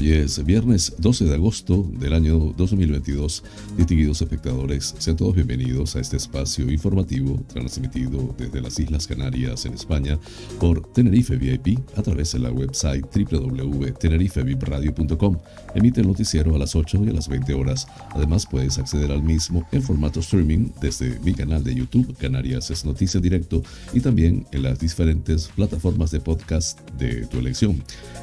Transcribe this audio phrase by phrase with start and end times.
[0.00, 3.44] Hoy es viernes 12 de agosto del año 2022.
[3.76, 9.74] Distinguidos espectadores, sean todos bienvenidos a este espacio informativo transmitido desde las Islas Canarias en
[9.74, 10.18] España
[10.58, 15.36] por Tenerife VIP a través de la website www.tenerifevipradio.com.
[15.74, 17.86] Emite el noticiero a las 8 y a las 20 horas.
[18.12, 22.86] Además, puedes acceder al mismo en formato streaming desde mi canal de YouTube, Canarias es
[22.86, 27.82] Noticia Directo, y también en las diferentes plataformas de podcast de tu elección.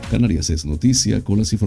[0.09, 1.66] Canarias es Noticia con las informaciones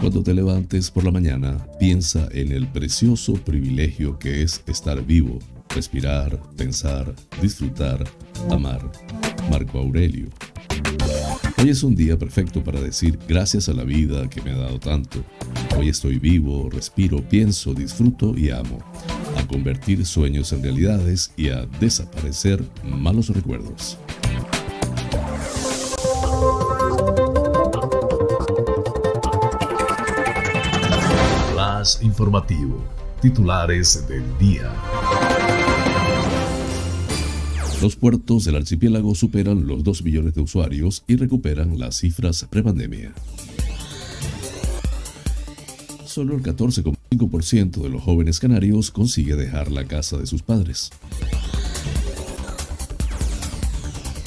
[0.00, 5.40] Cuando te levantes por la mañana, piensa en el precioso privilegio que es estar vivo,
[5.74, 8.04] respirar, pensar, disfrutar,
[8.48, 8.80] amar.
[9.50, 10.28] Marco Aurelio.
[11.60, 14.78] Hoy es un día perfecto para decir gracias a la vida que me ha dado
[14.78, 15.24] tanto.
[15.76, 18.78] Hoy estoy vivo, respiro, pienso, disfruto y amo.
[19.36, 23.98] A convertir sueños en realidades y a desaparecer malos recuerdos.
[32.02, 32.84] Informativo.
[33.20, 34.72] Titulares del día.
[37.80, 43.12] Los puertos del archipiélago superan los 2 millones de usuarios y recuperan las cifras prepandemia.
[46.04, 50.90] Solo el 14,5% de los jóvenes canarios consigue dejar la casa de sus padres.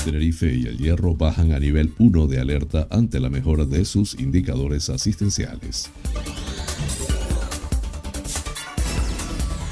[0.06, 4.20] Tenerife y el Hierro bajan a nivel 1 de alerta ante la mejora de sus
[4.20, 5.92] indicadores asistenciales.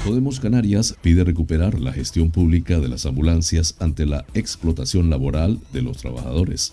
[0.04, 5.82] Podemos Canarias pide recuperar la gestión pública de las ambulancias ante la explotación laboral de
[5.82, 6.72] los trabajadores.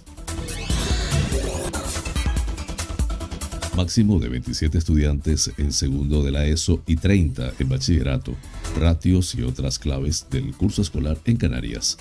[3.76, 8.34] Máximo de 27 estudiantes en segundo de la ESO y 30 en bachillerato,
[8.80, 11.98] ratios y otras claves del curso escolar en Canarias.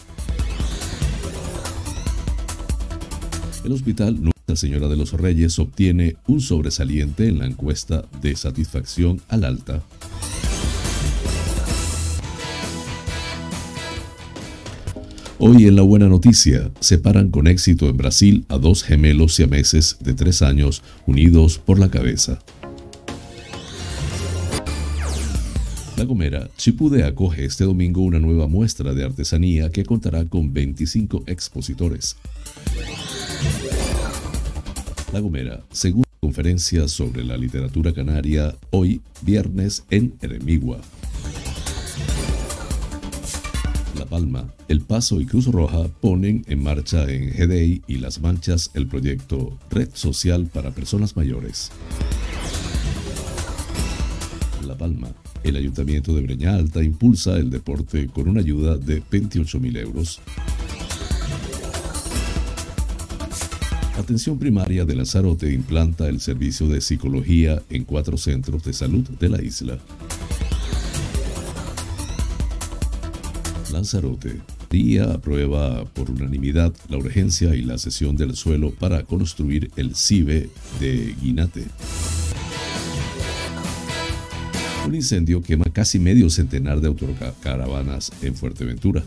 [3.64, 9.20] El hospital Nuestra Señora de los Reyes obtiene un sobresaliente en la encuesta de satisfacción
[9.28, 9.82] al alta
[15.38, 20.14] Hoy en la buena noticia, separan con éxito en Brasil a dos gemelos siameses de
[20.14, 22.38] tres años unidos por la cabeza.
[25.98, 31.24] La Gomera, Chipude acoge este domingo una nueva muestra de artesanía que contará con 25
[31.26, 32.16] expositores.
[35.12, 40.80] La Gomera, segunda conferencia sobre la literatura canaria, hoy viernes en Eremigua.
[44.04, 48.86] Palma, El Paso y Cruz Roja ponen en marcha en GDI y Las Manchas el
[48.86, 51.70] proyecto Red Social para Personas Mayores.
[54.66, 55.08] La Palma,
[55.42, 60.20] el Ayuntamiento de Breña Alta impulsa el deporte con una ayuda de 28 mil euros.
[63.98, 69.28] Atención Primaria de Lanzarote implanta el servicio de psicología en cuatro centros de salud de
[69.30, 69.78] la isla.
[73.76, 74.40] Lanzarote.
[74.70, 80.48] Día aprueba por unanimidad la urgencia y la cesión del suelo para construir el CIBE
[80.80, 81.66] de Guinate.
[84.86, 89.04] Un incendio quema casi medio centenar de autocaravanas en Fuerteventura.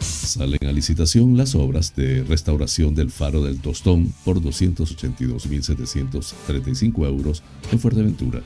[0.00, 7.78] Salen a licitación las obras de restauración del faro del Tostón por 282.735 euros en
[7.78, 8.42] Fuerteventura.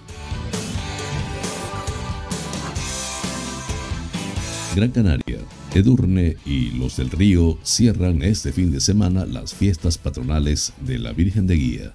[4.78, 5.38] Gran Canaria,
[5.74, 11.12] Edurne y los del Río cierran este fin de semana las fiestas patronales de la
[11.12, 11.94] Virgen de Guía.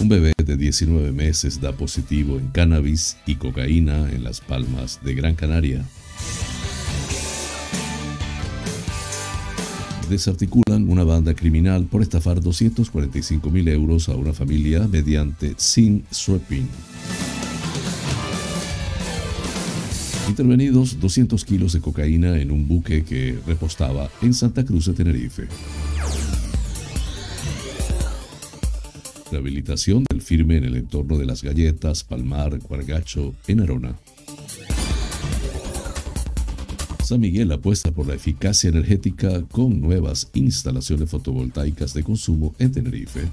[0.00, 5.12] Un bebé de 19 meses da positivo en cannabis y cocaína en las palmas de
[5.12, 5.84] Gran Canaria.
[10.08, 16.68] desarticulan una banda criminal por estafar 245 mil euros a una familia mediante sin swapping.
[20.28, 25.48] Intervenidos 200 kilos de cocaína en un buque que repostaba en Santa Cruz de Tenerife.
[29.30, 33.96] Rehabilitación del firme en el entorno de las galletas, Palmar, Cuargacho, en Arona.
[37.02, 43.28] San Miguel apuesta por la eficacia energética con nuevas instalaciones fotovoltaicas de consumo en Tenerife.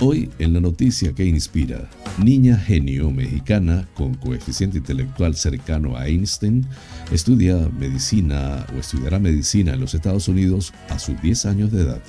[0.00, 1.88] Hoy en la noticia que inspira,
[2.18, 6.66] niña genio mexicana con coeficiente intelectual cercano a Einstein
[7.12, 12.02] estudia medicina o estudiará medicina en los Estados Unidos a sus 10 años de edad.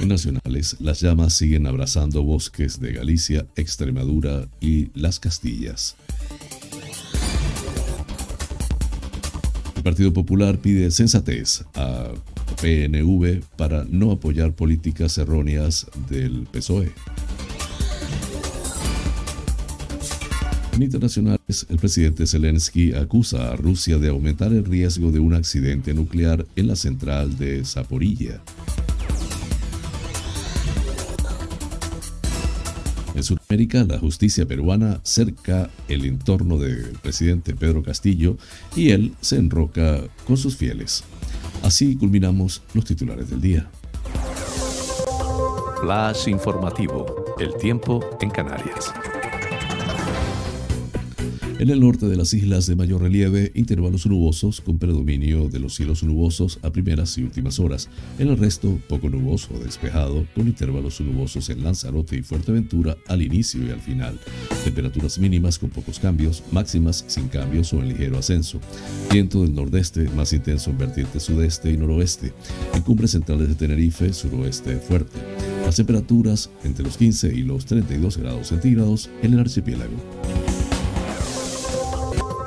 [0.00, 5.94] En nacionales, las llamas siguen abrazando bosques de Galicia, Extremadura y las Castillas.
[9.76, 12.12] El Partido Popular pide sensatez a
[12.60, 16.92] PNV para no apoyar políticas erróneas del PSOE.
[20.76, 25.94] En internacionales, el presidente Zelensky acusa a Rusia de aumentar el riesgo de un accidente
[25.94, 28.42] nuclear en la central de Zaporilla.
[33.14, 38.36] En Sudamérica, la justicia peruana cerca el entorno del presidente Pedro Castillo
[38.76, 41.02] y él se enroca con sus fieles.
[41.62, 43.68] Así culminamos los titulares del día.
[45.80, 47.34] Flash informativo.
[47.38, 48.92] El tiempo en Canarias.
[51.58, 55.74] En el norte de las islas de mayor relieve, intervalos nubosos con predominio de los
[55.74, 57.88] cielos nubosos a primeras y últimas horas.
[58.18, 63.22] En el resto, poco nuboso o despejado, con intervalos nubosos en Lanzarote y Fuerteventura al
[63.22, 64.20] inicio y al final.
[64.64, 68.60] Temperaturas mínimas con pocos cambios, máximas sin cambios o en ligero ascenso.
[69.10, 72.34] Viento del nordeste más intenso en vertiente sudeste y noroeste.
[72.74, 75.18] En cumbres centrales de Tenerife, suroeste fuerte.
[75.64, 80.45] Las temperaturas entre los 15 y los 32 grados centígrados en el archipiélago.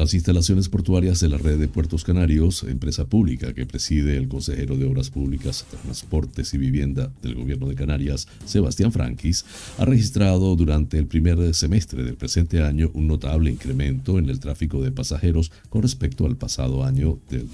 [0.00, 4.78] Las instalaciones portuarias de la red de Puertos Canarios, empresa pública que preside el consejero
[4.78, 9.44] de Obras Públicas, Transportes y Vivienda del Gobierno de Canarias, Sebastián Franquis,
[9.76, 14.82] ha registrado durante el primer semestre del presente año un notable incremento en el tráfico
[14.82, 17.46] de pasajeros con respecto al pasado año del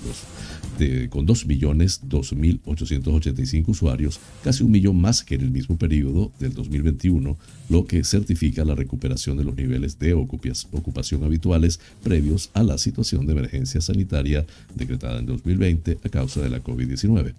[0.78, 7.36] de, con 2.002.885 usuarios, casi un millón más que en el mismo periodo del 2021,
[7.70, 13.26] lo que certifica la recuperación de los niveles de ocupación habituales previos a la situación
[13.26, 17.34] de emergencia sanitaria decretada en 2020 a causa de la COVID-19.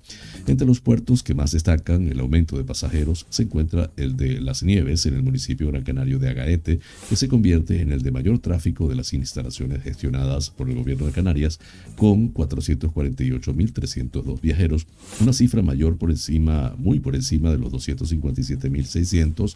[0.47, 4.63] Entre los puertos que más destacan el aumento de pasajeros se encuentra el de Las
[4.63, 6.79] Nieves en el municipio gran canario de Agaete,
[7.09, 11.05] que se convierte en el de mayor tráfico de las instalaciones gestionadas por el gobierno
[11.05, 11.59] de Canarias,
[11.95, 14.87] con 448.302 viajeros,
[15.21, 19.55] una cifra mayor por encima, muy por encima de los 257.600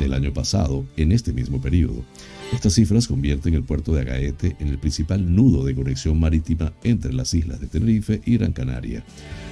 [0.00, 2.04] del año pasado en este mismo periodo.
[2.52, 7.12] Estas cifras convierten el puerto de Agaete en el principal nudo de conexión marítima entre
[7.12, 9.02] las islas de Tenerife y Gran Canaria.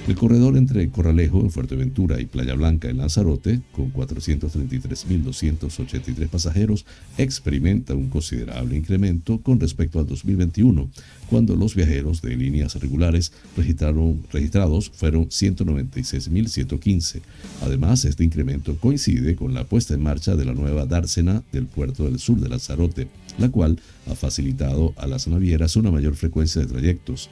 [0.07, 6.87] El corredor entre Corralejo en Fuerteventura y Playa Blanca en Lanzarote, con 433.283 pasajeros,
[7.19, 10.89] experimenta un considerable incremento con respecto al 2021,
[11.29, 17.21] cuando los viajeros de líneas regulares registraron, registrados fueron 196.115.
[17.61, 22.05] Además, este incremento coincide con la puesta en marcha de la nueva dársena del puerto
[22.05, 22.90] del sur de Lanzarote,
[23.37, 27.29] la cual ha facilitado a las navieras una mayor frecuencia de trayectos.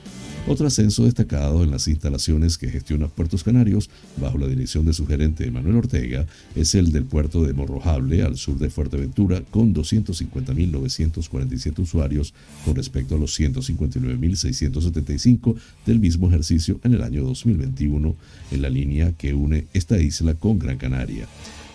[0.47, 5.05] Otro ascenso destacado en las instalaciones que gestiona Puertos Canarios, bajo la dirección de su
[5.05, 6.25] gerente Manuel Ortega,
[6.55, 12.33] es el del puerto de Morrojable, al sur de Fuerteventura, con 250.947 usuarios
[12.65, 18.15] con respecto a los 159.675 del mismo ejercicio en el año 2021,
[18.51, 21.27] en la línea que une esta isla con Gran Canaria.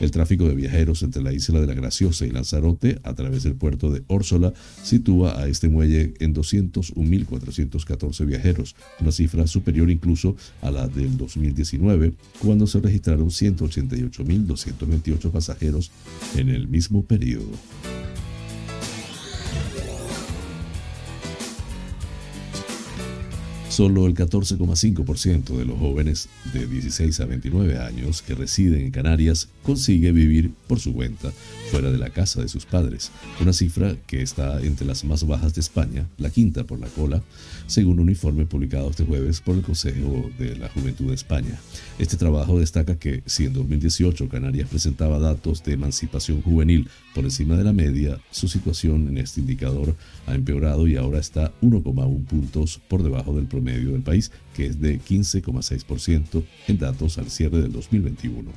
[0.04, 3.54] El tráfico de viajeros entre la isla de la Graciosa y Lanzarote a través del
[3.54, 10.70] puerto de Órsola sitúa a este muelle en 201.414 viajeros, una cifra superior incluso a
[10.70, 15.90] la del 2019, cuando se registraron 188.228 pasajeros
[16.36, 17.48] en el mismo periodo.
[23.74, 29.48] Solo el 14,5% de los jóvenes de 16 a 29 años que residen en Canarias
[29.64, 31.32] consigue vivir por su cuenta
[31.74, 35.54] fuera de la casa de sus padres, una cifra que está entre las más bajas
[35.54, 37.20] de España, la quinta por la cola,
[37.66, 41.58] según un informe publicado este jueves por el Consejo de la Juventud de España.
[41.98, 47.56] Este trabajo destaca que si en 2018 Canarias presentaba datos de emancipación juvenil por encima
[47.56, 49.96] de la media, su situación en este indicador
[50.28, 54.80] ha empeorado y ahora está 1,1 puntos por debajo del promedio del país, que es
[54.80, 58.50] de 15,6% en datos al cierre del 2021.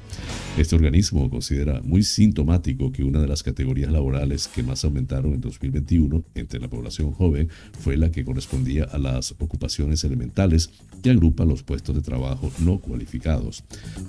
[0.58, 5.42] Este organismo considera muy sintomático que una de las categorías laborales que más aumentaron en
[5.42, 7.50] 2021 entre la población joven
[7.80, 10.70] fue la que correspondía a las ocupaciones elementales
[11.02, 13.64] que agrupa los puestos de trabajo no cualificados.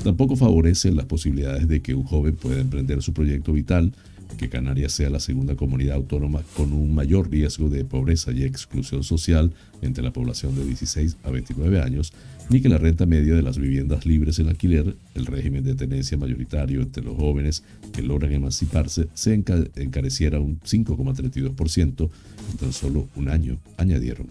[0.04, 3.92] Tampoco favorece las posibilidades de que un joven pueda emprender su proyecto vital
[4.36, 9.02] que Canarias sea la segunda comunidad autónoma con un mayor riesgo de pobreza y exclusión
[9.02, 12.12] social entre la población de 16 a 29 años,
[12.50, 16.16] ni que la renta media de las viviendas libres en alquiler, el régimen de tenencia
[16.16, 22.10] mayoritario entre los jóvenes que logran emanciparse, se encareciera un 5,32%
[22.50, 24.26] en tan solo un año, añadieron.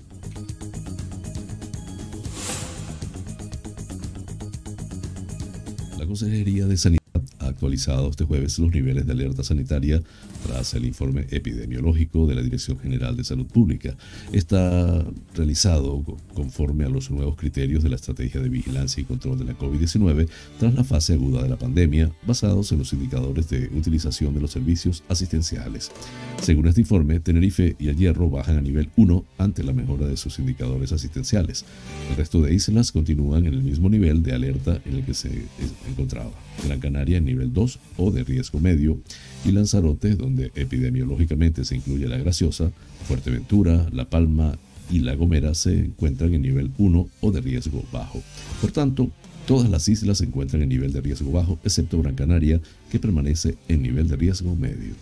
[5.97, 7.01] La Consejería de Sanidad
[7.57, 9.99] actualizado este jueves los niveles de alerta sanitaria
[10.45, 13.95] tras el informe epidemiológico de la Dirección General de Salud Pública.
[14.31, 16.03] Está realizado
[16.33, 20.27] conforme a los nuevos criterios de la Estrategia de Vigilancia y Control de la COVID-19
[20.59, 24.51] tras la fase aguda de la pandemia, basados en los indicadores de utilización de los
[24.51, 25.91] servicios asistenciales.
[26.41, 30.17] Según este informe, Tenerife y El Hierro bajan a nivel 1 ante la mejora de
[30.17, 31.65] sus indicadores asistenciales.
[32.09, 35.29] El resto de islas continúan en el mismo nivel de alerta en el que se
[35.89, 36.31] encontraba.
[36.65, 38.99] Gran Canaria en nivel 2 o de riesgo medio
[39.45, 42.71] y Lanzarote, donde epidemiológicamente se incluye la Graciosa,
[43.07, 44.57] Fuerteventura, La Palma
[44.89, 48.21] y La Gomera se encuentran en nivel 1 o de riesgo bajo.
[48.61, 49.09] Por tanto,
[49.45, 53.55] todas las islas se encuentran en nivel de riesgo bajo, excepto Gran Canaria, que permanece
[53.67, 54.93] en nivel de riesgo medio.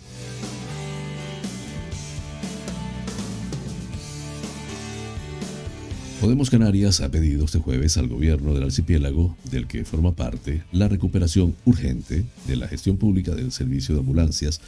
[6.20, 10.88] Podemos Canarias ha pedido este jueves al gobierno del archipiélago, del que forma parte, la
[10.88, 14.62] recuperación urgente de la gestión pública del servicio de ambulancias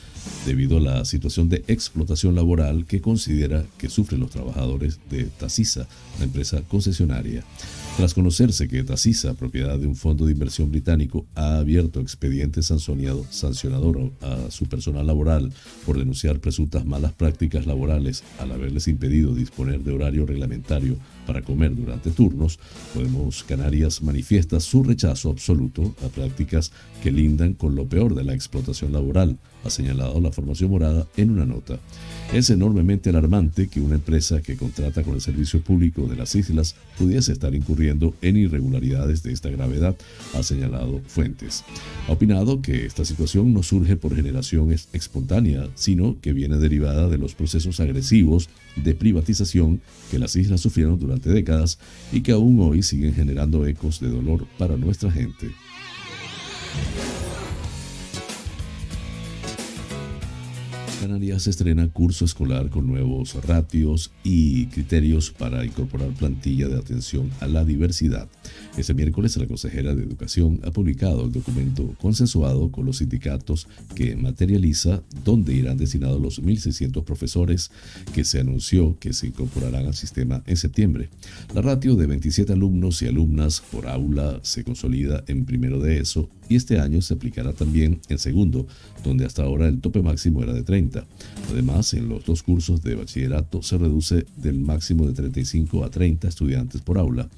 [0.44, 5.88] debido a la situación de explotación laboral que considera que sufren los trabajadores de Tassisa,
[6.18, 7.42] la empresa concesionaria.
[7.98, 14.12] Tras conocerse que Tassisa, propiedad de un fondo de inversión británico, ha abierto expediente sancionador
[14.20, 15.52] a su personal laboral
[15.84, 21.74] por denunciar presuntas malas prácticas laborales al haberles impedido disponer de horario reglamentario para comer
[21.74, 22.60] durante turnos,
[22.94, 26.70] Podemos Canarias manifiesta su rechazo absoluto a prácticas
[27.02, 31.30] que lindan con lo peor de la explotación laboral, ha señalado la formación morada en
[31.30, 31.80] una nota.
[32.32, 36.74] Es enormemente alarmante que una empresa que contrata con el servicio público de las islas
[36.98, 39.96] pudiese estar incurriendo en irregularidades de esta gravedad,
[40.34, 41.64] ha señalado Fuentes.
[42.06, 47.16] Ha opinado que esta situación no surge por generación espontánea, sino que viene derivada de
[47.16, 49.80] los procesos agresivos de privatización
[50.10, 51.78] que las islas sufrieron durante décadas
[52.12, 55.48] y que aún hoy siguen generando ecos de dolor para nuestra gente.
[61.00, 67.46] Canarias estrena curso escolar con nuevos ratios y criterios para incorporar plantilla de atención a
[67.46, 68.28] la diversidad.
[68.78, 73.66] Este miércoles la consejera de Educación ha publicado el documento consensuado con los sindicatos
[73.96, 77.72] que materializa dónde irán destinados los 1.600 profesores
[78.14, 81.08] que se anunció que se incorporarán al sistema en septiembre.
[81.54, 86.30] La ratio de 27 alumnos y alumnas por aula se consolida en primero de eso
[86.48, 88.66] y este año se aplicará también en segundo,
[89.04, 91.06] donde hasta ahora el tope máximo era de 30.
[91.50, 96.28] Además, en los dos cursos de bachillerato se reduce del máximo de 35 a 30
[96.28, 97.28] estudiantes por aula.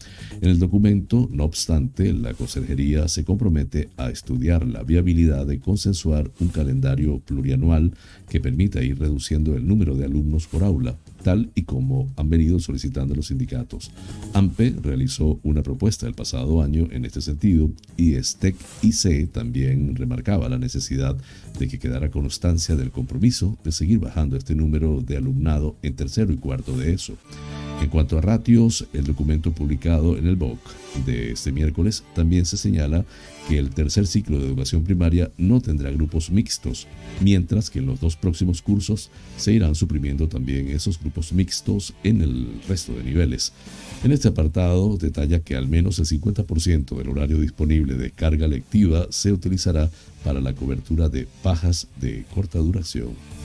[0.41, 6.31] En el documento no obstante, la Consejería se compromete a estudiar la viabilidad de consensuar
[6.41, 7.93] un calendario plurianual
[8.29, 12.59] que permita ir reduciendo el número de alumnos por aula, tal y como han venido
[12.59, 13.91] solicitando los sindicatos.
[14.35, 20.49] AMPE realizó una propuesta el pasado año en este sentido y STEC IC también remarcaba
[20.49, 21.17] la necesidad
[21.59, 26.33] de que quedara constancia del compromiso de seguir bajando este número de alumnado en tercero
[26.33, 27.17] y cuarto de eso.
[27.81, 30.59] En cuanto a ratios, el documento publicado en el BOC
[31.07, 33.07] de este miércoles también se señala
[33.49, 36.87] que el tercer ciclo de educación primaria no tendrá grupos mixtos,
[37.21, 42.21] mientras que en los dos próximos cursos se irán suprimiendo también esos grupos mixtos en
[42.21, 43.55] el resto de niveles.
[44.05, 49.07] En este apartado detalla que al menos el 50% del horario disponible de carga lectiva
[49.09, 49.91] se utilizará
[50.23, 53.40] para la cobertura de bajas de corta duración.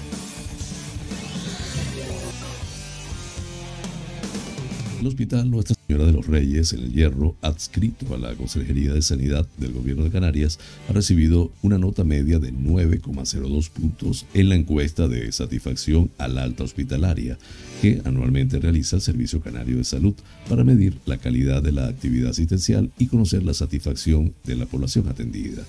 [5.05, 9.03] El Hospital Nuestra Señora de los Reyes en el Hierro, adscrito a la Consejería de
[9.03, 10.57] Sanidad del Gobierno de Canarias,
[10.89, 16.63] ha recibido una nota media de 9,02 puntos en la encuesta de satisfacción al alta
[16.63, 17.37] hospitalaria
[17.81, 20.13] que anualmente realiza el Servicio Canario de Salud
[20.49, 25.07] para medir la calidad de la actividad asistencial y conocer la satisfacción de la población
[25.07, 25.63] atendida.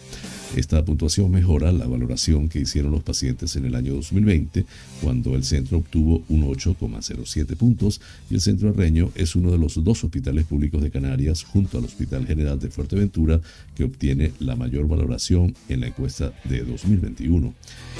[0.54, 4.64] Esta puntuación mejora la valoración que hicieron los pacientes en el año 2020,
[5.02, 9.82] cuando el centro obtuvo un 8,07 puntos y el centro Arreño es uno de los
[9.82, 13.40] dos hospitales públicos de Canarias junto al Hospital General de Fuerteventura
[13.74, 17.52] que obtiene la mayor valoración en la encuesta de 2021.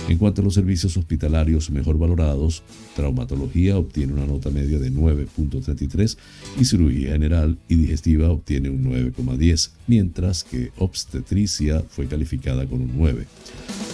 [0.09, 2.63] En cuanto a los servicios hospitalarios mejor valorados,
[2.95, 6.17] traumatología obtiene una nota media de 9.33
[6.61, 12.93] y cirugía general y digestiva obtiene un 9,10, mientras que obstetricia fue calificada con un
[12.97, 13.27] 9.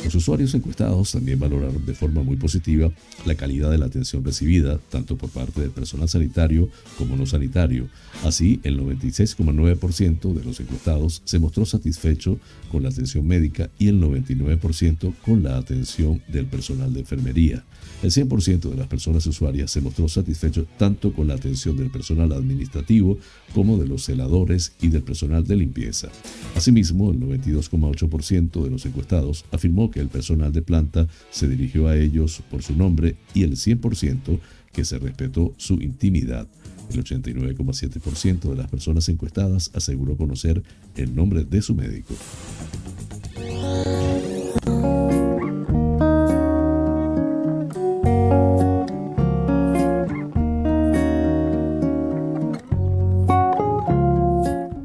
[0.05, 2.91] Los usuarios encuestados también valoraron de forma muy positiva
[3.25, 7.89] la calidad de la atención recibida, tanto por parte del personal sanitario como no sanitario.
[8.25, 12.39] Así, el 96,9% de los encuestados se mostró satisfecho
[12.71, 17.65] con la atención médica y el 99% con la atención del personal de enfermería.
[18.03, 22.33] El 100% de las personas usuarias se mostró satisfecho tanto con la atención del personal
[22.33, 23.17] administrativo
[23.55, 26.09] como de los celadores y del personal de limpieza.
[26.57, 31.97] Asimismo, el 92,8% de los encuestados afirmó que el personal de planta se dirigió a
[31.97, 34.41] ellos por su nombre y el 100%
[34.73, 36.49] que se respetó su intimidad.
[36.93, 40.63] El 89,7% de las personas encuestadas aseguró conocer
[40.97, 42.15] el nombre de su médico.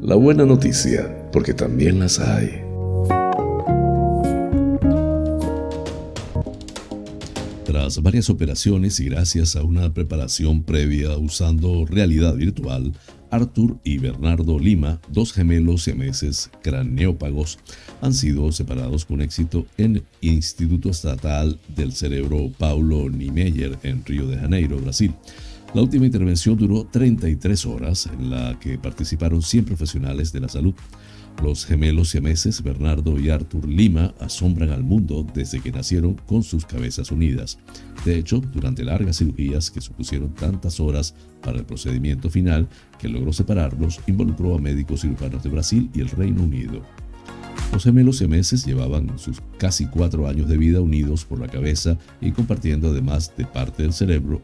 [0.07, 2.61] La buena noticia, porque también las hay.
[7.65, 12.93] Tras varias operaciones y gracias a una preparación previa usando realidad virtual,
[13.31, 17.59] Arthur y Bernardo Lima, dos gemelos siameses craneópagos,
[17.99, 24.37] han sido separados con éxito en Instituto Estatal del Cerebro Paulo Niemeyer en Río de
[24.37, 25.13] Janeiro, Brasil.
[25.73, 30.73] La última intervención duró 33 horas, en la que participaron 100 profesionales de la salud.
[31.43, 36.65] Los gemelos siameses Bernardo y Arthur Lima asombran al mundo desde que nacieron con sus
[36.65, 37.59] cabezas unidas.
[38.05, 43.33] De hecho, durante largas cirugías que supusieron tantas horas para el procedimiento final que logró
[43.33, 46.81] separarlos, involucró a médicos cirujanos de Brasil y el Reino Unido.
[47.73, 52.31] Los gemelos siameses llevaban sus casi cuatro años de vida unidos por la cabeza y
[52.31, 54.41] compartiendo además de parte del cerebro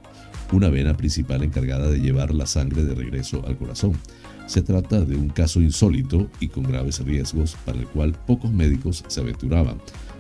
[0.52, 3.94] una vena principal encargada de llevar la sangre de regreso al corazón.
[4.46, 9.04] Se trata de un caso insólito y con graves riesgos para el cual pocos médicos
[9.08, 9.78] se aventuraban,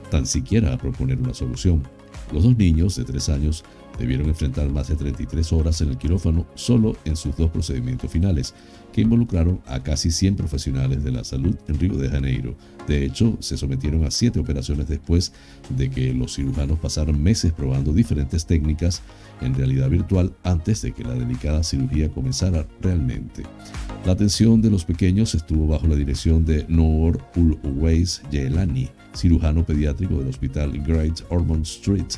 [0.10, 1.84] tan siquiera a proponer una solución.
[2.32, 3.64] Los dos niños de tres años
[4.00, 8.54] debieron enfrentar más de 33 horas en el quirófano solo en sus dos procedimientos finales,
[8.92, 12.56] que involucraron a casi 100 profesionales de la salud en Río de Janeiro.
[12.88, 15.34] De hecho, se sometieron a siete operaciones después
[15.70, 19.02] de que los cirujanos pasaron meses probando diferentes técnicas
[19.42, 23.44] en realidad virtual antes de que la delicada cirugía comenzara realmente.
[24.06, 30.18] La atención de los pequeños estuvo bajo la dirección de Noor Ulweis Yelani, cirujano pediátrico
[30.18, 32.14] del Hospital Great Ormond Street.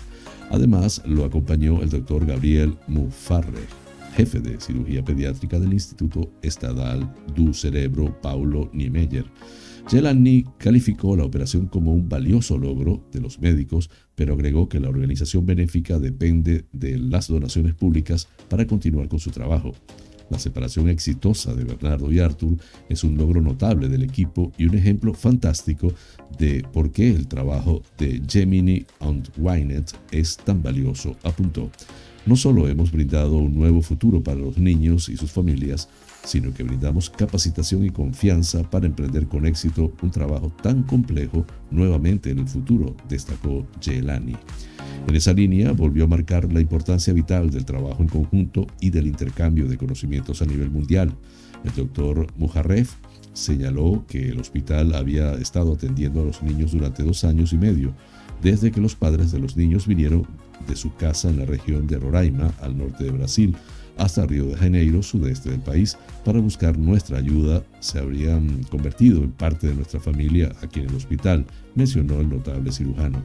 [0.49, 3.67] Además, lo acompañó el doctor Gabriel Mufarre,
[4.15, 9.25] jefe de cirugía pediátrica del Instituto Estadal du Cerebro Paulo Niemeyer.
[9.87, 14.89] Jelani calificó la operación como un valioso logro de los médicos, pero agregó que la
[14.89, 19.73] organización benéfica depende de las donaciones públicas para continuar con su trabajo.
[20.29, 22.57] La separación exitosa de Bernardo y Arthur
[22.89, 25.93] es un logro notable del equipo y un ejemplo fantástico
[26.39, 31.69] de por qué el trabajo de Gemini and Wynette es tan valioso, apuntó.
[32.25, 35.89] No solo hemos brindado un nuevo futuro para los niños y sus familias,
[36.25, 42.31] sino que brindamos capacitación y confianza para emprender con éxito un trabajo tan complejo nuevamente
[42.31, 44.35] en el futuro, destacó Jelani.
[45.07, 49.07] En esa línea volvió a marcar la importancia vital del trabajo en conjunto y del
[49.07, 51.15] intercambio de conocimientos a nivel mundial.
[51.63, 52.95] El doctor Mujarref
[53.33, 57.93] señaló que el hospital había estado atendiendo a los niños durante dos años y medio,
[58.41, 60.25] desde que los padres de los niños vinieron
[60.67, 63.55] de su casa en la región de Roraima, al norte de Brasil,
[63.97, 67.63] hasta Río de Janeiro, sudeste del país, para buscar nuestra ayuda.
[67.79, 72.71] Se habrían convertido en parte de nuestra familia aquí en el hospital, mencionó el notable
[72.71, 73.21] cirujano.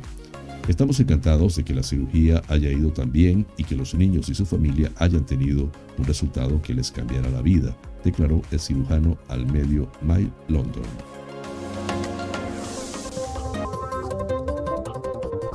[0.69, 4.35] Estamos encantados de que la cirugía haya ido tan bien y que los niños y
[4.35, 9.47] su familia hayan tenido un resultado que les cambiará la vida, declaró el cirujano al
[9.47, 10.85] medio My London.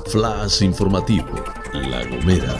[0.07, 1.27] Flash informativo,
[1.73, 2.55] La Gomera.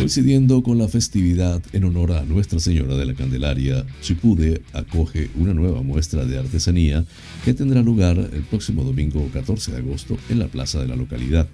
[0.00, 5.52] Coincidiendo con la festividad en honor a Nuestra Señora de la Candelaria, Chipude acoge una
[5.52, 7.04] nueva muestra de artesanía
[7.44, 11.46] que tendrá lugar el próximo domingo 14 de agosto en la plaza de la localidad.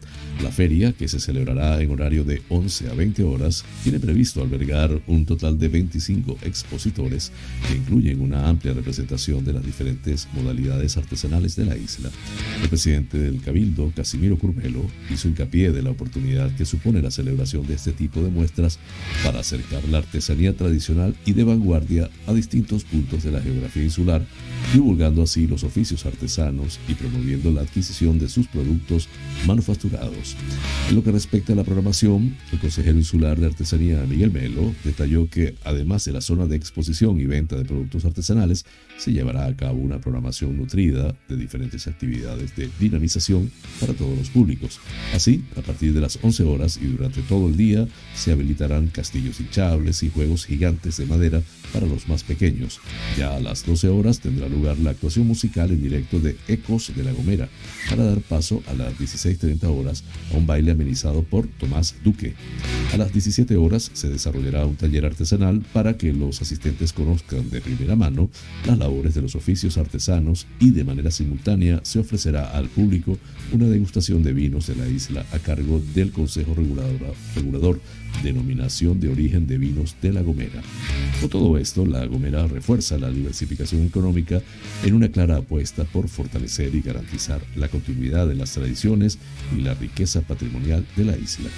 [0.44, 5.02] La feria, que se celebrará en horario de 11 a 20 horas, tiene previsto albergar
[5.09, 7.32] un total de 25 expositores
[7.66, 12.11] que incluyen una amplia representación de las diferentes modalidades artesanales de la isla.
[12.62, 17.66] El presidente del Cabildo, Casimiro Curvelo, hizo hincapié de la oportunidad que supone la celebración
[17.66, 18.78] de este tipo de muestras
[19.22, 24.26] para acercar la artesanía tradicional y de vanguardia a distintos puntos de la geografía insular,
[24.72, 29.08] divulgando así los oficios artesanos y promoviendo la adquisición de sus productos
[29.46, 30.34] manufacturados.
[30.88, 35.28] En lo que respecta a la programación, el consejero insular de artesanía Miguel Melo detalló
[35.28, 38.64] que además de la zona de exposición y venta de productos artesanales,
[38.96, 44.30] se llevará a cabo una programación nutrida de diferentes actividades de dinamización para todos los
[44.30, 44.78] públicos.
[45.14, 49.40] Así, a partir de las 11 horas y durante todo el día, se habilitarán castillos
[49.40, 52.80] hinchables y juegos gigantes de madera para los más pequeños.
[53.18, 57.02] Ya a las 12 horas tendrá lugar la actuación musical en directo de Ecos de
[57.02, 57.48] la Gomera,
[57.88, 62.35] para dar paso a las 16.30 horas a un baile amenizado por Tomás Duque.
[62.92, 67.61] A las 17 horas se desarrollará un taller artesanal para que los asistentes conozcan de
[67.61, 68.30] primera mano
[68.66, 73.18] las labores de los oficios artesanos y de manera simultánea se ofrecerá al público
[73.53, 77.81] una degustación de vinos de la isla a cargo del Consejo Regulador, Regulador
[78.22, 80.62] denominación de origen de vinos de La Gomera.
[81.20, 84.40] Con todo esto, La Gomera refuerza la diversificación económica
[84.85, 89.18] en una clara apuesta por fortalecer y garantizar la continuidad de las tradiciones
[89.57, 91.51] y la riqueza patrimonial de la isla.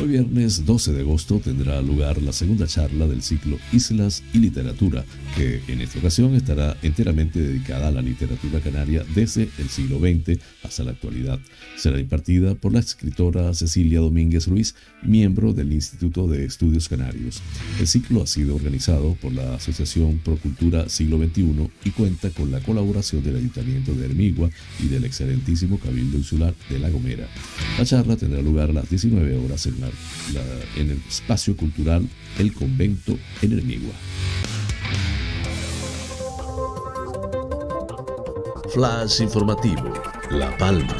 [0.00, 5.04] Hoy viernes 12 de agosto tendrá lugar la segunda charla del ciclo Islas y Literatura,
[5.34, 10.40] que en esta ocasión estará enteramente dedicada a la literatura canaria desde el siglo XX
[10.62, 11.40] hasta la actualidad.
[11.76, 17.42] Será impartida por la escritora Cecilia Domínguez Ruiz, miembro del Instituto de Estudios Canarios.
[17.80, 22.60] El ciclo ha sido organizado por la Asociación Procultura Siglo XXI y cuenta con la
[22.60, 27.26] colaboración del Ayuntamiento de Hermigua y del excelentísimo Cabildo Insular de La Gomera.
[27.76, 29.87] La charla tendrá lugar a las 19 horas en la
[30.76, 33.94] en el espacio cultural El Convento en Hermigua.
[38.72, 39.92] Flash informativo,
[40.30, 40.94] La Palma.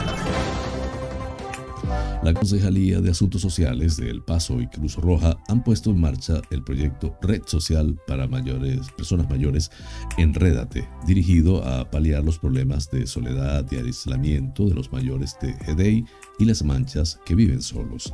[2.23, 6.43] La Concejalía de Asuntos Sociales de El Paso y Cruz Roja han puesto en marcha
[6.51, 9.71] el proyecto Red Social para mayores, personas mayores
[10.17, 16.05] Enrédate, dirigido a paliar los problemas de soledad y aislamiento de los mayores de GDI
[16.39, 18.13] y las manchas que viven solos.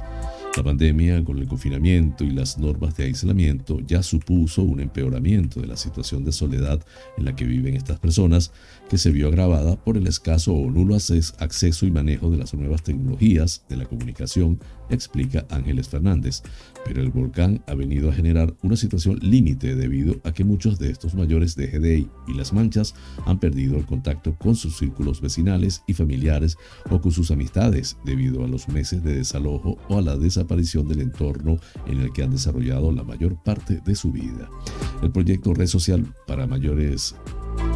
[0.57, 5.67] La pandemia, con el confinamiento y las normas de aislamiento, ya supuso un empeoramiento de
[5.67, 6.81] la situación de soledad
[7.19, 8.53] en la que viven estas personas,
[8.89, 12.83] que se vio agravada por el escaso o nulo acceso y manejo de las nuevas
[12.83, 16.43] tecnologías de la comunicación, explica Ángeles Fernández.
[16.85, 20.91] Pero el volcán ha venido a generar una situación límite debido a que muchos de
[20.91, 22.95] estos mayores de GDI y las manchas
[23.25, 26.57] han perdido el contacto con sus círculos vecinales y familiares
[26.91, 31.01] o con sus amistades debido a los meses de desalojo o a la desaparición del
[31.01, 34.49] entorno en el que han desarrollado la mayor parte de su vida.
[35.03, 37.15] El proyecto Red Social para Mayores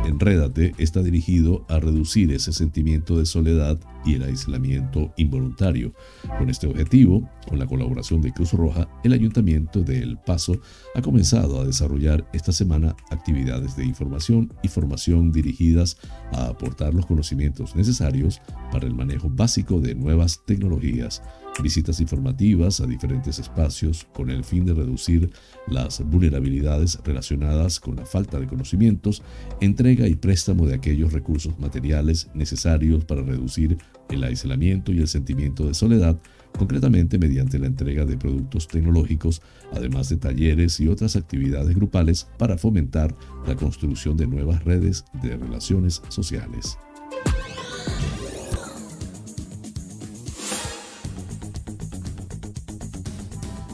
[0.04, 5.92] Enrédate está dirigido a reducir ese sentimiento de soledad y el aislamiento involuntario.
[6.38, 10.60] Con este objetivo, con la colaboración de Cruz Roja, el Ayuntamiento de El Paso
[10.94, 15.98] ha comenzado a desarrollar esta semana actividades de información y formación dirigidas
[16.32, 18.40] a aportar los conocimientos necesarios
[18.72, 21.22] para el manejo básico de nuevas tecnologías,
[21.62, 25.30] visitas informativas a diferentes espacios con el fin de reducir
[25.66, 29.22] las vulnerabilidades relacionadas con la falta de conocimientos,
[29.60, 35.66] entrega y préstamo de aquellos recursos materiales necesarios para reducir el aislamiento y el sentimiento
[35.66, 36.18] de soledad,
[36.56, 39.42] concretamente mediante la entrega de productos tecnológicos,
[39.72, 43.14] además de talleres y otras actividades grupales para fomentar
[43.46, 46.78] la construcción de nuevas redes de relaciones sociales.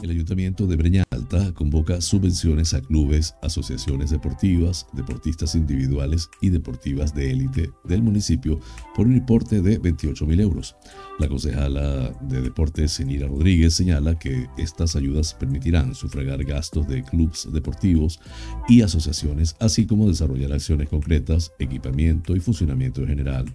[0.03, 1.04] El Ayuntamiento de Breña
[1.53, 8.59] Convoca subvenciones a clubes, asociaciones deportivas, deportistas individuales y deportivas de élite del municipio
[8.95, 10.75] por un importe de 28 mil euros.
[11.19, 17.47] La concejala de Deportes, Senira Rodríguez, señala que estas ayudas permitirán sufragar gastos de clubes
[17.51, 18.19] deportivos
[18.67, 23.45] y asociaciones, así como desarrollar acciones concretas, equipamiento y funcionamiento en general.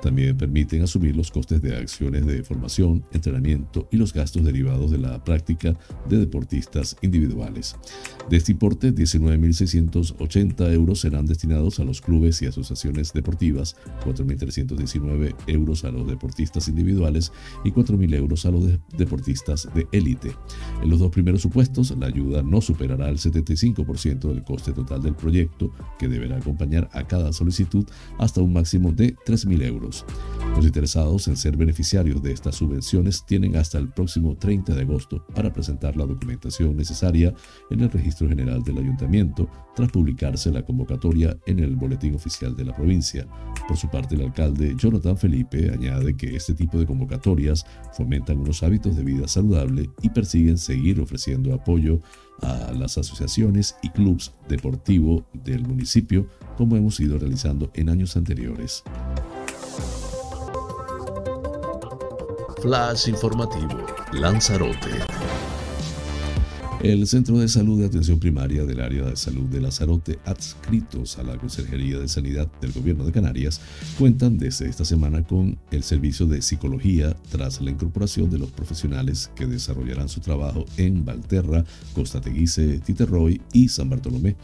[0.00, 4.98] También permiten asumir los costes de acciones de formación, entrenamiento y los gastos derivados de
[4.98, 5.76] la práctica
[6.08, 7.76] de deportistas individuales individuales.
[8.28, 15.84] De este importe, 19.680 euros serán destinados a los clubes y asociaciones deportivas, 4.319 euros
[15.84, 17.32] a los deportistas individuales
[17.64, 18.64] y 4.000 euros a los
[18.98, 20.32] deportistas de élite.
[20.82, 25.14] En los dos primeros supuestos, la ayuda no superará el 75% del coste total del
[25.14, 27.86] proyecto, que deberá acompañar a cada solicitud
[28.18, 30.04] hasta un máximo de 3.000 euros.
[30.56, 35.24] Los interesados en ser beneficiarios de estas subvenciones tienen hasta el próximo 30 de agosto
[35.34, 41.36] para presentar la documentación necesaria en el registro General del Ayuntamiento tras publicarse la convocatoria
[41.46, 43.26] en el Boletín Oficial de la provincia.
[43.68, 48.62] Por su parte, el alcalde Jonathan Felipe añade que este tipo de convocatorias fomentan unos
[48.62, 52.00] hábitos de vida saludable y persiguen seguir ofreciendo apoyo
[52.42, 58.82] a las asociaciones y clubes deportivos del municipio como hemos ido realizando en años anteriores.
[62.62, 65.25] Flash informativo, Lanzarote.
[66.86, 71.24] El Centro de Salud de Atención Primaria del Área de Salud de Lanzarote, adscritos a
[71.24, 73.60] la Consejería de Sanidad del Gobierno de Canarias,
[73.98, 79.32] cuentan desde esta semana con el servicio de psicología tras la incorporación de los profesionales
[79.34, 84.36] que desarrollarán su trabajo en Valterra, Costa Teguise, Titerroy y San Bartolomé.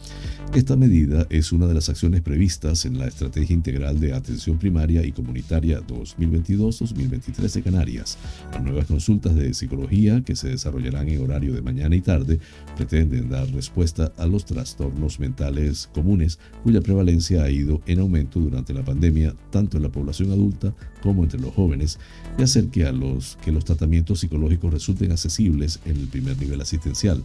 [0.53, 5.05] Esta medida es una de las acciones previstas en la Estrategia Integral de Atención Primaria
[5.05, 8.17] y Comunitaria 2022-2023 de Canarias.
[8.51, 12.32] Las nuevas consultas de psicología que se desarrollarán en horario de mañana y tarde
[12.75, 18.73] pretenden dar respuesta a los trastornos mentales comunes cuya prevalencia ha ido en aumento durante
[18.73, 21.99] la pandemia tanto en la población adulta como entre los jóvenes
[22.37, 26.61] y hacer que, a los, que los tratamientos psicológicos resulten accesibles en el primer nivel
[26.61, 27.21] asistencial.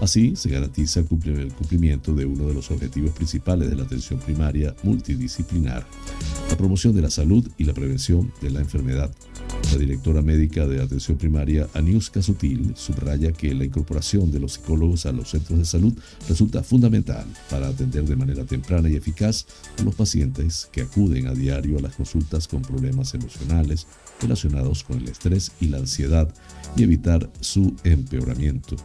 [0.00, 4.74] Así se garantiza el cumplimiento de uno de los objetivos principales de la atención primaria
[4.82, 5.86] multidisciplinar,
[6.50, 9.10] la promoción de la salud y la prevención de la enfermedad.
[9.72, 15.06] La directora médica de atención primaria, Aniuska Sutil, subraya que la incorporación de los psicólogos
[15.06, 15.92] a los centros de salud
[16.28, 19.46] resulta fundamental para atender de manera temprana y eficaz
[19.78, 23.86] a los pacientes que acuden a diario a las consultas con problemas emocionales
[24.20, 26.32] relacionados con el estrés y la ansiedad
[26.76, 28.76] y evitar su empeoramiento.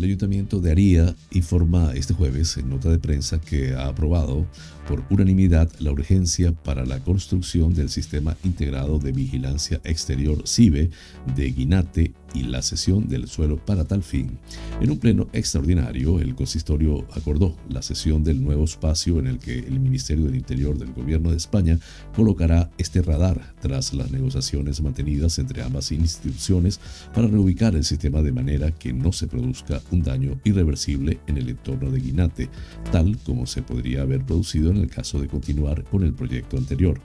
[0.00, 4.46] El Ayuntamiento de Aría informa este jueves en nota de prensa que ha aprobado
[4.90, 10.90] por unanimidad la urgencia para la construcción del Sistema Integrado de Vigilancia Exterior CIBE
[11.36, 14.38] de Guinate y la cesión del suelo para tal fin.
[14.80, 19.58] En un pleno extraordinario, el consistorio acordó la cesión del nuevo espacio en el que
[19.58, 21.78] el Ministerio del Interior del Gobierno de España
[22.14, 26.80] colocará este radar tras las negociaciones mantenidas entre ambas instituciones
[27.14, 31.48] para reubicar el sistema de manera que no se produzca un daño irreversible en el
[31.48, 32.48] entorno de Guinate,
[32.92, 37.00] tal como se podría haber producido en el caso de continuar con el proyecto anterior.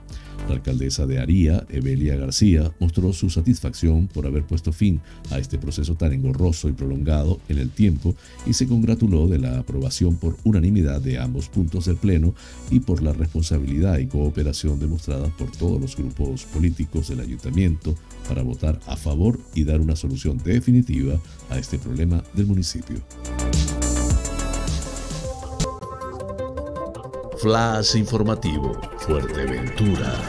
[0.48, 5.58] La alcaldesa de Aría, Evelia García, mostró su satisfacción por haber puesto fin a este
[5.58, 8.14] proceso tan engorroso y prolongado en el tiempo
[8.46, 12.34] y se congratuló de la aprobación por unanimidad de ambos puntos del Pleno
[12.70, 17.94] y por la responsabilidad y cooperación demostrada por todos los grupos políticos del ayuntamiento
[18.28, 22.96] para votar a favor y dar una solución definitiva a este problema del municipio.
[27.46, 30.20] Flash informativo, Fuerteventura.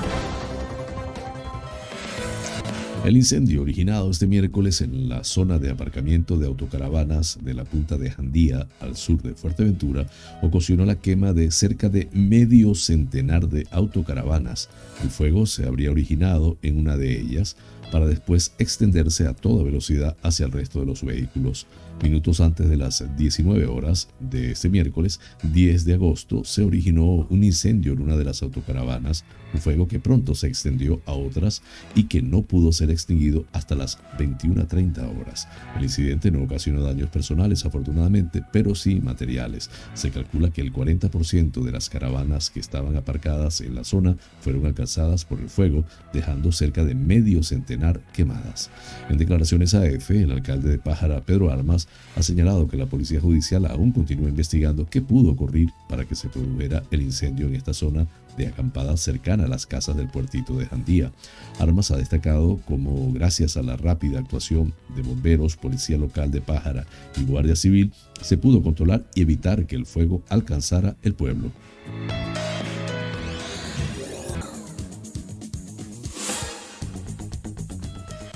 [3.04, 7.98] El incendio originado este miércoles en la zona de aparcamiento de autocaravanas de la punta
[7.98, 10.06] de Jandía, al sur de Fuerteventura,
[10.44, 14.70] ocasionó la quema de cerca de medio centenar de autocaravanas.
[15.02, 17.56] El fuego se habría originado en una de ellas
[17.92, 21.66] para después extenderse a toda velocidad hacia el resto de los vehículos.
[22.02, 27.44] Minutos antes de las 19 horas de este miércoles 10 de agosto se originó un
[27.44, 31.64] incendio en una de las autocaravanas, un fuego que pronto se extendió a otras
[31.96, 35.48] y que no pudo ser extinguido hasta las 21.30 horas.
[35.76, 39.72] El incidente no ocasionó daños personales afortunadamente, pero sí materiales.
[39.96, 44.68] Se calcula que el 40% de las caravanas que estaban aparcadas en la zona fueron
[44.68, 45.84] alcanzadas por el fuego,
[46.14, 48.70] dejando cerca de medio centenar quemadas.
[49.10, 53.22] En declaraciones a EFE, el alcalde de Pájara, Pedro Armas, ha señalado que la Policía
[53.22, 57.74] Judicial aún continúa investigando qué pudo ocurrir para que se produjera el incendio en esta
[57.74, 61.12] zona de acampada cercana a las casas del puertito de Jandía.
[61.60, 66.86] Armas ha destacado como gracias a la rápida actuación de bomberos, policía local de Pájara
[67.18, 71.52] y guardia civil, se pudo controlar y evitar que el fuego alcanzara el pueblo.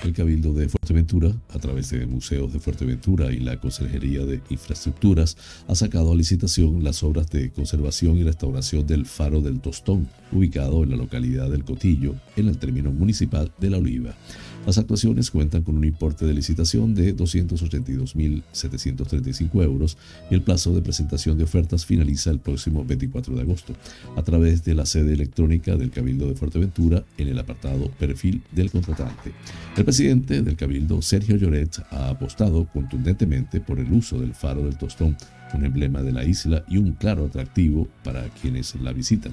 [0.04, 5.38] El Cabildo de Fuerteventura, a través de Museos de Fuerteventura y la Consejería de Infraestructuras,
[5.68, 10.84] ha sacado a licitación las obras de conservación y restauración del Faro del Tostón, ubicado
[10.84, 14.16] en la localidad del Cotillo, en el término municipal de La Oliva.
[14.66, 19.98] Las actuaciones cuentan con un importe de licitación de 282.735 euros
[20.30, 23.74] y el plazo de presentación de ofertas finaliza el próximo 24 de agosto
[24.16, 28.70] a través de la sede electrónica del Cabildo de Fuerteventura en el apartado Perfil del
[28.70, 29.32] contratante.
[29.76, 34.78] El presidente del Cabildo, Sergio Lloret, ha apostado contundentemente por el uso del faro del
[34.78, 35.18] Tostón,
[35.56, 39.32] un emblema de la isla y un claro atractivo para quienes la visitan.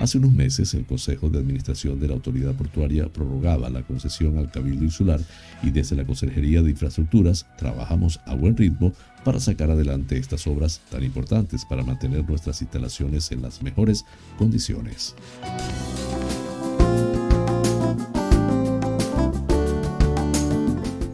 [0.00, 4.50] Hace unos meses, el Consejo de Administración de la Autoridad Portuaria prorrogaba la concesión al
[4.50, 5.20] Cabildo Insular
[5.62, 8.92] y desde la Consejería de Infraestructuras trabajamos a buen ritmo
[9.24, 14.04] para sacar adelante estas obras tan importantes para mantener nuestras instalaciones en las mejores
[14.38, 15.14] condiciones.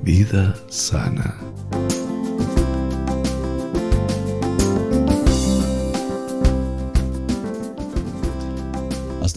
[0.02, 1.57] Vida sana.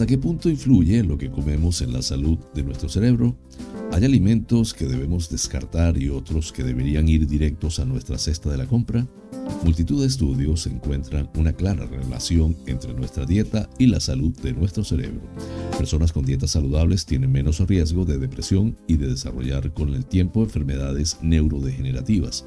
[0.02, 3.36] ¿Hasta qué punto influye lo que comemos en la salud de nuestro cerebro?
[3.92, 8.56] ¿Hay alimentos que debemos descartar y otros que deberían ir directos a nuestra cesta de
[8.56, 9.06] la compra?
[9.62, 14.82] Multitud de estudios encuentran una clara relación entre nuestra dieta y la salud de nuestro
[14.82, 15.22] cerebro.
[15.78, 20.42] Personas con dietas saludables tienen menos riesgo de depresión y de desarrollar con el tiempo
[20.42, 22.44] enfermedades neurodegenerativas.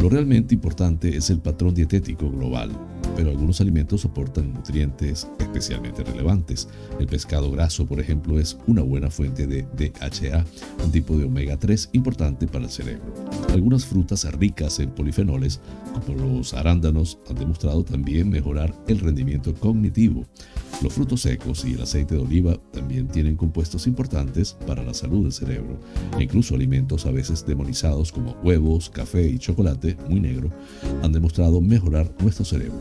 [0.00, 2.70] Lo realmente importante es el patrón dietético global,
[3.18, 6.68] pero algunos alimentos soportan nutrientes especialmente relevantes.
[7.00, 10.44] El pescado graso, por ejemplo, es una buena fuente de DHA,
[10.84, 13.12] un tipo de omega 3 importante para el cerebro.
[13.52, 15.58] Algunas frutas ricas en polifenoles,
[16.06, 20.24] como los arándanos, han demostrado también mejorar el rendimiento cognitivo.
[20.80, 25.24] Los frutos secos y el aceite de oliva también tienen compuestos importantes para la salud
[25.24, 25.80] del cerebro.
[26.16, 30.50] E incluso alimentos a veces demonizados como huevos, café y chocolate muy negro
[31.02, 32.78] han demostrado mejorar nuestro cerebro.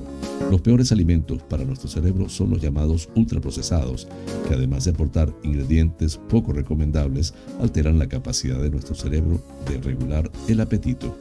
[0.52, 4.08] Los peores alimentos para nuestro cerebro son los llamados ultraprocesados,
[4.48, 10.32] que además de aportar ingredientes poco recomendables, alteran la capacidad de nuestro cerebro de regular
[10.48, 11.18] el apetito.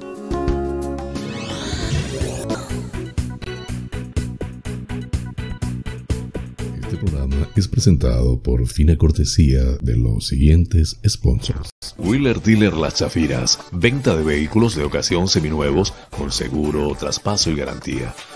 [7.60, 11.70] Es presentado por fina cortesía de los siguientes sponsors.
[11.98, 13.58] Wheeler Dealer Las Chafiras.
[13.72, 18.14] Venta de vehículos de ocasión seminuevos con seguro, traspaso y garantía.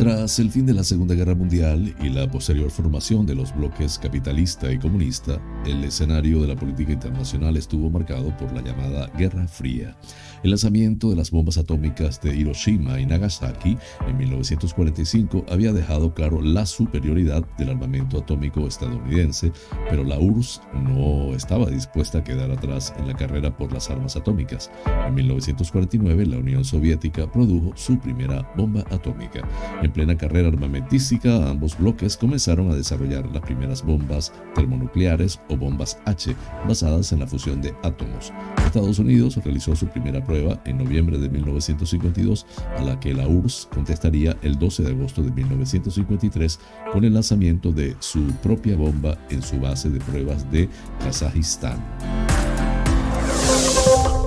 [0.00, 3.98] Tras el fin de la Segunda Guerra Mundial y la posterior formación de los bloques
[3.98, 9.46] capitalista y comunista, el escenario de la política internacional estuvo marcado por la llamada Guerra
[9.46, 9.94] Fría.
[10.42, 13.76] El lanzamiento de las bombas atómicas de Hiroshima y Nagasaki
[14.08, 19.52] en 1945 había dejado claro la superioridad del armamento atómico estadounidense,
[19.90, 24.16] pero la URSS no estaba dispuesta a quedar atrás en la carrera por las armas
[24.16, 24.70] atómicas.
[25.06, 29.46] En 1949 la Unión Soviética produjo su primera bomba atómica.
[29.82, 35.98] En plena carrera armamentística, ambos bloques comenzaron a desarrollar las primeras bombas termonucleares o bombas
[36.06, 36.34] H
[36.66, 38.32] basadas en la fusión de átomos.
[38.64, 42.46] Estados Unidos realizó su primera prueba en noviembre de 1952,
[42.78, 46.60] a la que la URSS contestaría el 12 de agosto de 1953
[46.92, 50.68] con el lanzamiento de su propia bomba en su base de pruebas de
[51.00, 51.84] Kazajistán.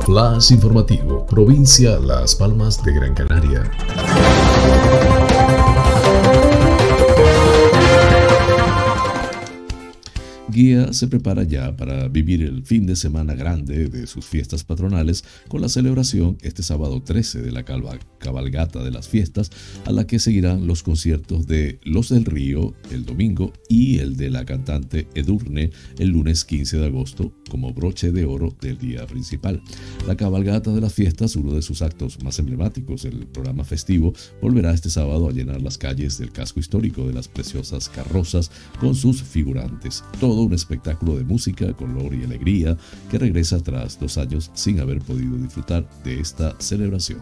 [0.05, 3.63] Flash informativo, provincia Las Palmas de Gran Canaria.
[10.53, 15.23] Guía se prepara ya para vivir el fin de semana grande de sus fiestas patronales
[15.47, 19.49] con la celebración este sábado 13 de la cabalgata de las fiestas,
[19.85, 24.29] a la que seguirán los conciertos de Los del Río el domingo y el de
[24.29, 29.61] la cantante Edurne el lunes 15 de agosto como broche de oro del día principal.
[30.07, 34.71] La cabalgata de las fiestas, uno de sus actos más emblemáticos, el programa festivo, volverá
[34.71, 39.23] este sábado a llenar las calles del casco histórico de las preciosas carrozas con sus
[39.23, 40.03] figurantes.
[40.19, 42.77] Todo un espectáculo de música, color y alegría
[43.09, 47.19] que regresa tras dos años sin haber podido disfrutar de esta celebración.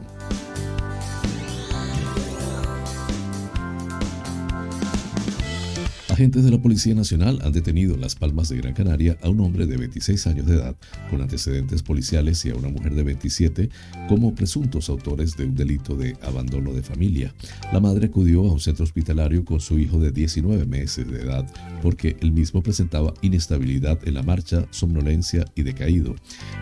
[6.22, 9.40] Agentes de la Policía Nacional han detenido en Las Palmas de Gran Canaria a un
[9.40, 10.76] hombre de 26 años de edad
[11.10, 13.70] con antecedentes policiales y a una mujer de 27
[14.08, 17.34] como presuntos autores de un delito de abandono de familia.
[17.74, 21.52] La madre acudió a un centro hospitalario con su hijo de 19 meses de edad
[21.82, 26.14] porque el mismo presentaba inestabilidad en la marcha, somnolencia y decaído.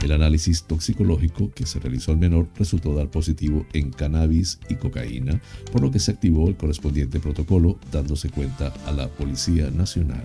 [0.01, 5.41] El análisis toxicológico que se realizó al menor resultó dar positivo en cannabis y cocaína,
[5.73, 10.21] por lo que se activó el correspondiente protocolo dándose cuenta a la Policía Nacional.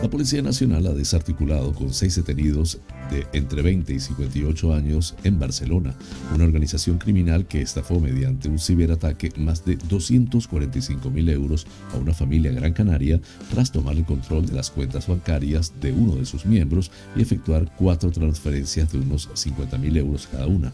[0.00, 2.78] La Policía Nacional ha desarticulado con seis detenidos
[3.10, 5.96] de entre 20 y 58 años en Barcelona,
[6.32, 12.14] una organización criminal que estafó mediante un ciberataque más de 245 mil euros a una
[12.14, 13.20] familia gran canaria
[13.50, 17.74] tras tomar el control de las cuentas bancarias de uno de sus miembros y efectuar
[17.76, 20.72] cuatro transferencias de unos 50 mil euros cada una.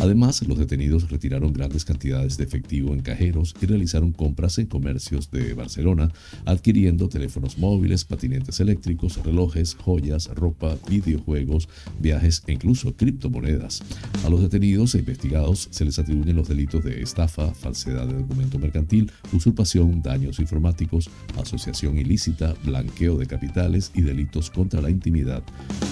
[0.00, 5.30] Además, los detenidos retiraron grandes cantidades de efectivo en cajeros y realizaron compras en comercios
[5.30, 6.10] de Barcelona,
[6.44, 11.68] adquiriendo teléfonos móviles, patinetes eléctricos, relojes, joyas, ropa, videojuegos,
[12.00, 13.82] viajes e incluso criptomonedas.
[14.24, 18.58] A los detenidos e investigados se les atribuyen los delitos de estafa, falsedad de documento
[18.58, 21.10] mercantil, usurpación, daños informáticos,
[21.40, 25.42] asociación ilícita, blanqueo de capitales y delitos contra la intimidad.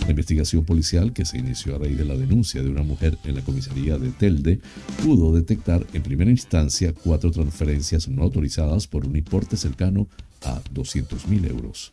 [0.05, 3.35] La investigación policial, que se inició a raíz de la denuncia de una mujer en
[3.35, 4.61] la comisaría de Telde,
[5.05, 10.09] pudo detectar en primera instancia cuatro transferencias no autorizadas por un importe cercano
[10.45, 11.93] a 200.000 euros.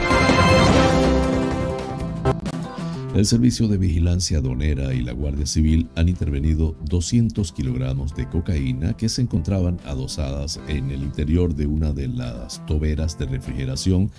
[3.13, 8.95] El Servicio de Vigilancia Aduanera y la Guardia Civil han intervenido 200 kilogramos de cocaína
[8.95, 14.09] que se encontraban adosadas en el interior de una de las toberas de refrigeración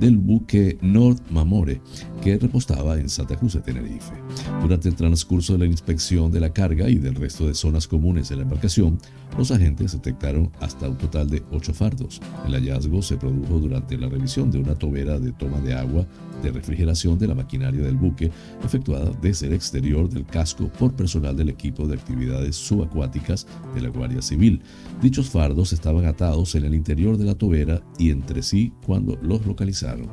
[0.00, 1.82] del buque North Mamore
[2.22, 4.14] que repostaba en Santa Cruz de Tenerife.
[4.62, 8.30] Durante el transcurso de la inspección de la carga y del resto de zonas comunes
[8.30, 8.98] de la embarcación,
[9.36, 12.20] los agentes detectaron hasta un total de 8 fardos.
[12.46, 16.06] El hallazgo se produjo durante la revisión de una tobera de toma de agua
[16.42, 18.30] de refrigeración de la maquinaria del buque
[18.64, 23.88] efectuada desde el exterior del casco por personal del equipo de actividades subacuáticas de la
[23.88, 24.62] Guardia Civil.
[25.02, 29.46] Dichos fardos estaban atados en el interior de la tobera y entre sí cuando los
[29.46, 30.08] localizaron.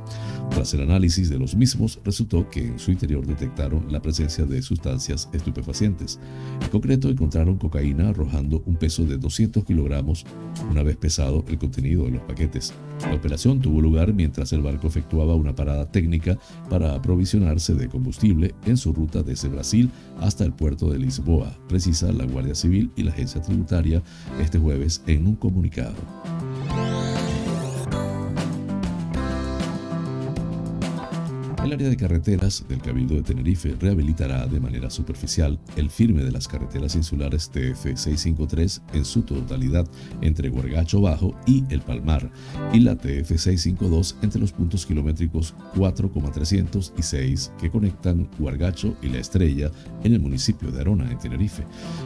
[0.51, 4.61] Tras el análisis de los mismos, resultó que en su interior detectaron la presencia de
[4.61, 6.19] sustancias estupefacientes.
[6.61, 10.26] En concreto, encontraron cocaína arrojando un peso de 200 kilogramos
[10.69, 12.73] una vez pesado el contenido de los paquetes.
[13.03, 16.37] La operación tuvo lugar mientras el barco efectuaba una parada técnica
[16.69, 22.11] para aprovisionarse de combustible en su ruta desde Brasil hasta el puerto de Lisboa, precisa
[22.11, 24.01] la Guardia Civil y la Agencia Tributaria
[24.41, 25.95] este jueves en un comunicado.
[31.66, 36.32] El área de carreteras del Cabildo de Tenerife rehabilitará de manera superficial el firme de
[36.32, 39.88] las carreteras insulares TF653 en su totalidad
[40.22, 42.30] entre Huergacho Bajo y El Palmar
[42.72, 49.18] y la TF652 entre los puntos kilométricos 4,300 y 6 que conectan Huargacho y La
[49.18, 49.72] Estrella
[50.03, 51.63] en el municipio de Arona, en Tenerife,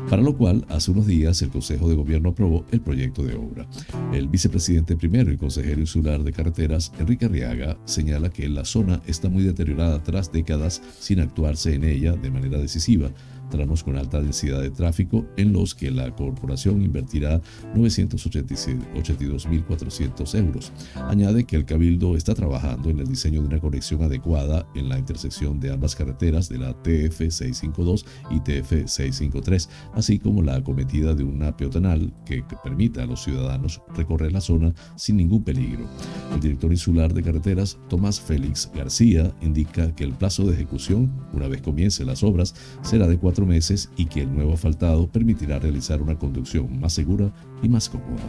[0.10, 3.68] para lo cual hace unos días el Consejo de Gobierno aprobó el proyecto de obra.
[4.14, 9.28] El vicepresidente primero y consejero insular de carreteras, Enrique Arriaga, señala que la zona está
[9.28, 13.09] muy deteriorada tras décadas sin actuarse en ella de manera decisiva
[13.49, 17.41] tramos con alta densidad de tráfico en los que la corporación invertirá
[17.75, 20.71] 982.400 euros.
[20.95, 24.99] Añade que el Cabildo está trabajando en el diseño de una conexión adecuada en la
[24.99, 31.15] intersección de ambas carreteras de la TF 652 y TF 653, así como la acometida
[31.15, 35.85] de una peatonal que permita a los ciudadanos recorrer la zona sin ningún peligro.
[36.33, 41.47] El director insular de carreteras, Tomás Félix García, indica que el plazo de ejecución, una
[41.47, 46.01] vez comiencen las obras, será de cuatro meses y que el nuevo asfaltado permitirá realizar
[46.01, 47.31] una conducción más segura
[47.61, 48.23] y más cómoda.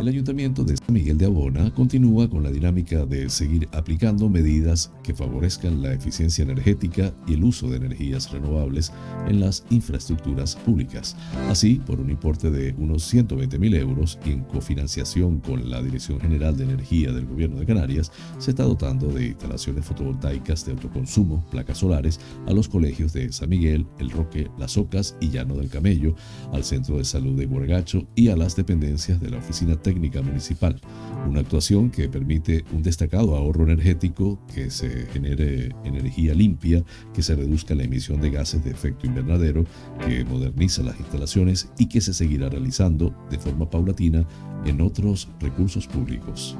[0.00, 5.12] El Ayuntamiento de Miguel de Abona continúa con la dinámica de seguir aplicando medidas que
[5.12, 8.92] favorezcan la eficiencia energética y el uso de energías renovables
[9.26, 11.16] en las infraestructuras públicas.
[11.48, 16.20] Así, por un importe de unos 120 mil euros y en cofinanciación con la Dirección
[16.20, 21.44] General de Energía del Gobierno de Canarias, se está dotando de instalaciones fotovoltaicas de autoconsumo,
[21.50, 25.70] placas solares, a los colegios de San Miguel, El Roque, Las Ocas y Llano del
[25.70, 26.14] Camello,
[26.52, 30.80] al Centro de Salud de Guargacho y a las dependencias de la Oficina Técnica municipal.
[31.28, 37.34] Una actuación que permite un destacado ahorro energético, que se genere energía limpia, que se
[37.34, 39.64] reduzca la emisión de gases de efecto invernadero,
[40.06, 44.26] que moderniza las instalaciones y que se seguirá realizando de forma paulatina
[44.66, 46.56] en otros recursos públicos.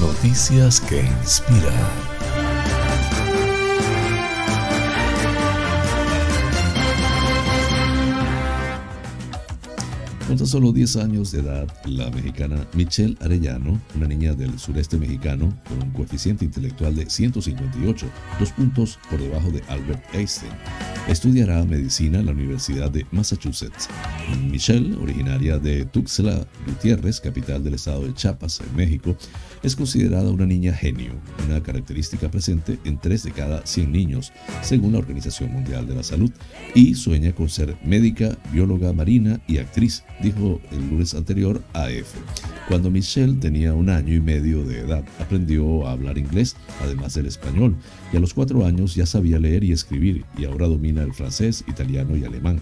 [0.00, 2.13] Noticias que inspiran.
[10.26, 14.96] Con tan solo 10 años de edad, la mexicana Michelle Arellano, una niña del sureste
[14.96, 18.06] mexicano con un coeficiente intelectual de 158,
[18.40, 20.50] dos puntos por debajo de Albert Einstein,
[21.08, 23.90] estudiará medicina en la Universidad de Massachusetts.
[24.50, 29.14] Michelle, originaria de Tuxtla Gutiérrez, capital del estado de Chiapas, en México,
[29.62, 31.12] es considerada una niña genio,
[31.46, 36.02] una característica presente en 3 de cada 100 niños, según la Organización Mundial de la
[36.02, 36.30] Salud,
[36.74, 42.18] y sueña con ser médica, bióloga marina y actriz dijo el lunes anterior a EFE.
[42.68, 47.26] Cuando Michelle tenía un año y medio de edad, aprendió a hablar inglés, además del
[47.26, 47.76] español,
[48.12, 51.64] y a los cuatro años ya sabía leer y escribir, y ahora domina el francés,
[51.68, 52.60] italiano y alemán.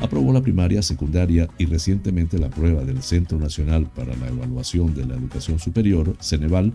[0.00, 5.06] Aprobó la primaria, secundaria y recientemente la prueba del Centro Nacional para la Evaluación de
[5.06, 6.72] la Educación Superior, Ceneval,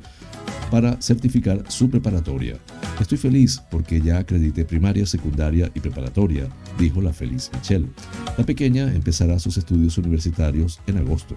[0.69, 2.57] para certificar su preparatoria.
[2.99, 6.47] Estoy feliz porque ya acredité primaria, secundaria y preparatoria,
[6.78, 7.88] dijo la feliz Michelle.
[8.38, 11.36] La pequeña empezará sus estudios universitarios en agosto.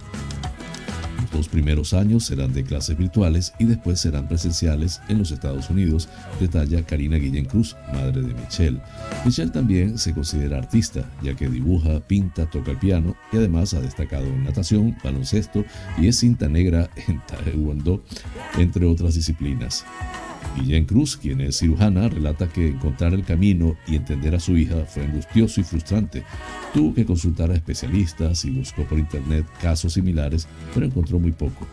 [1.31, 5.69] Los dos primeros años serán de clases virtuales y después serán presenciales en los Estados
[5.69, 6.09] Unidos,
[6.39, 8.81] detalla Karina Guillén Cruz, madre de Michelle.
[9.25, 13.81] Michelle también se considera artista, ya que dibuja, pinta, toca el piano y además ha
[13.81, 15.63] destacado en natación, baloncesto
[15.99, 18.03] y es cinta negra en taekwondo,
[18.57, 19.85] entre otras disciplinas.
[20.57, 24.85] Guillén Cruz, quien es cirujana, relata que encontrar el camino y entender a su hija
[24.85, 26.23] fue angustioso y frustrante.
[26.73, 31.65] Tuvo que consultar a especialistas y buscó por internet casos similares, pero encontró muy poco.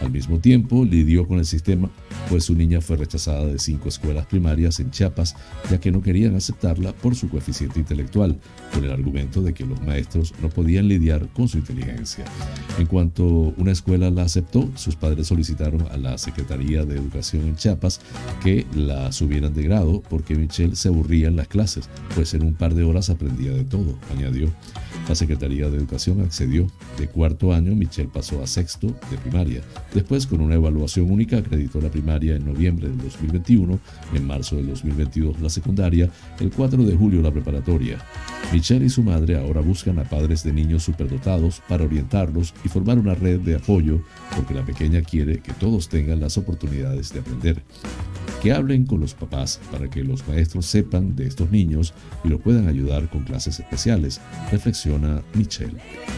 [0.00, 1.90] Al mismo tiempo, lidió con el sistema,
[2.28, 5.34] pues su niña fue rechazada de cinco escuelas primarias en Chiapas,
[5.70, 8.38] ya que no querían aceptarla por su coeficiente intelectual,
[8.72, 12.24] con el argumento de que los maestros no podían lidiar con su inteligencia.
[12.78, 17.56] En cuanto una escuela la aceptó, sus padres solicitaron a la Secretaría de Educación en
[17.56, 18.00] Chiapas
[18.42, 22.54] que la subieran de grado porque Michelle se aburría en las clases, pues en un
[22.54, 24.43] par de horas aprendía de todo, añadió.
[24.44, 24.83] you.
[25.08, 26.66] La Secretaría de Educación accedió.
[26.98, 29.62] De cuarto año, Michelle pasó a sexto de primaria.
[29.92, 33.78] Después, con una evaluación única, acreditó la primaria en noviembre del 2021,
[34.14, 37.98] en marzo del 2022 la secundaria, el 4 de julio la preparatoria.
[38.52, 42.98] Michelle y su madre ahora buscan a padres de niños superdotados para orientarlos y formar
[42.98, 44.00] una red de apoyo
[44.34, 47.62] porque la pequeña quiere que todos tengan las oportunidades de aprender
[48.44, 51.94] que hablen con los papás para que los maestros sepan de estos niños
[52.24, 54.20] y los puedan ayudar con clases especiales,
[55.34, 55.76] Michelle.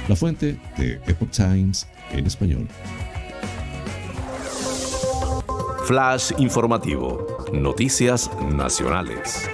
[0.08, 2.68] La fuente de Epoch Times en español.
[5.86, 7.44] Flash informativo.
[7.52, 9.48] Noticias nacionales.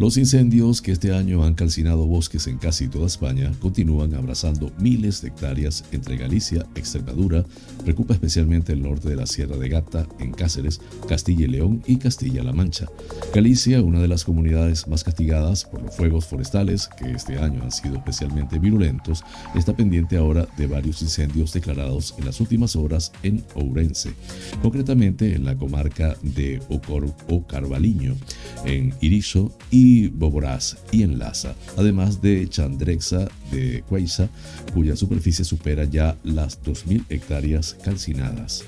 [0.00, 5.20] Los incendios que este año han calcinado bosques en casi toda España continúan abrazando miles
[5.20, 7.44] de hectáreas entre Galicia, Extremadura,
[7.84, 11.96] preocupa especialmente el norte de la Sierra de Gata, en Cáceres, Castilla y León y
[11.96, 12.86] Castilla-La Mancha.
[13.34, 17.70] Galicia, una de las comunidades más castigadas por los fuegos forestales, que este año han
[17.70, 19.22] sido especialmente virulentos,
[19.54, 24.14] está pendiente ahora de varios incendios declarados en las últimas horas en Ourense,
[24.62, 28.16] concretamente en la comarca de Ocor o Carvaliño,
[28.64, 34.28] en Iriso y Boborás y en Laza, además de Chandrexa de Cueiza,
[34.74, 38.64] cuya superficie supera ya las 2.000 hectáreas calcinadas.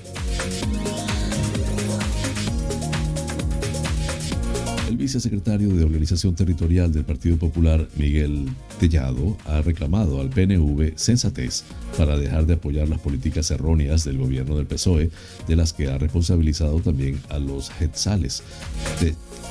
[4.93, 8.47] El vicesecretario de Organización Territorial del Partido Popular, Miguel
[8.79, 11.63] Tellado, ha reclamado al PNV sensatez
[11.97, 15.09] para dejar de apoyar las políticas erróneas del gobierno del PSOE,
[15.47, 18.43] de las que ha responsabilizado también a los Hetzales.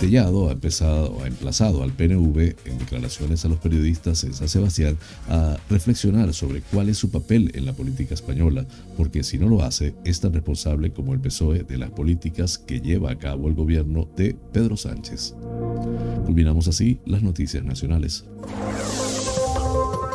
[0.03, 4.99] Tellado ha, empezado, ha emplazado al PNV en declaraciones a los periodistas en San Sebastián
[5.29, 9.63] a reflexionar sobre cuál es su papel en la política española, porque si no lo
[9.63, 13.55] hace, es tan responsable como el PSOE de las políticas que lleva a cabo el
[13.55, 15.37] gobierno de Pedro Sánchez.
[16.27, 18.25] Culminamos así las noticias nacionales.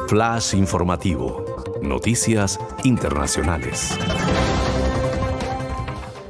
[0.09, 1.45] Flash informativo.
[1.81, 3.97] Noticias internacionales.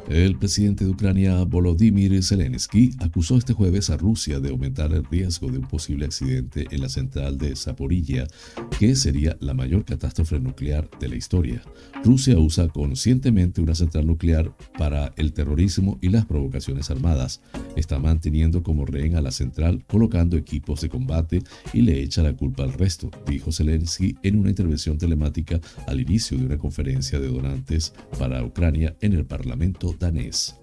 [0.09, 5.51] El presidente de Ucrania, Volodymyr Zelensky, acusó este jueves a Rusia de aumentar el riesgo
[5.51, 8.25] de un posible accidente en la central de Zaporilla,
[8.79, 11.61] que sería la mayor catástrofe nuclear de la historia.
[12.05, 17.41] Rusia usa conscientemente una central nuclear para el terrorismo y las provocaciones armadas.
[17.75, 21.43] Está manteniendo como rehén a la central, colocando equipos de combate
[21.73, 26.37] y le echa la culpa al resto, dijo Zelensky en una intervención telemática al inicio
[26.37, 30.55] de una conferencia de donantes para Ucrania en el Parlamento danês.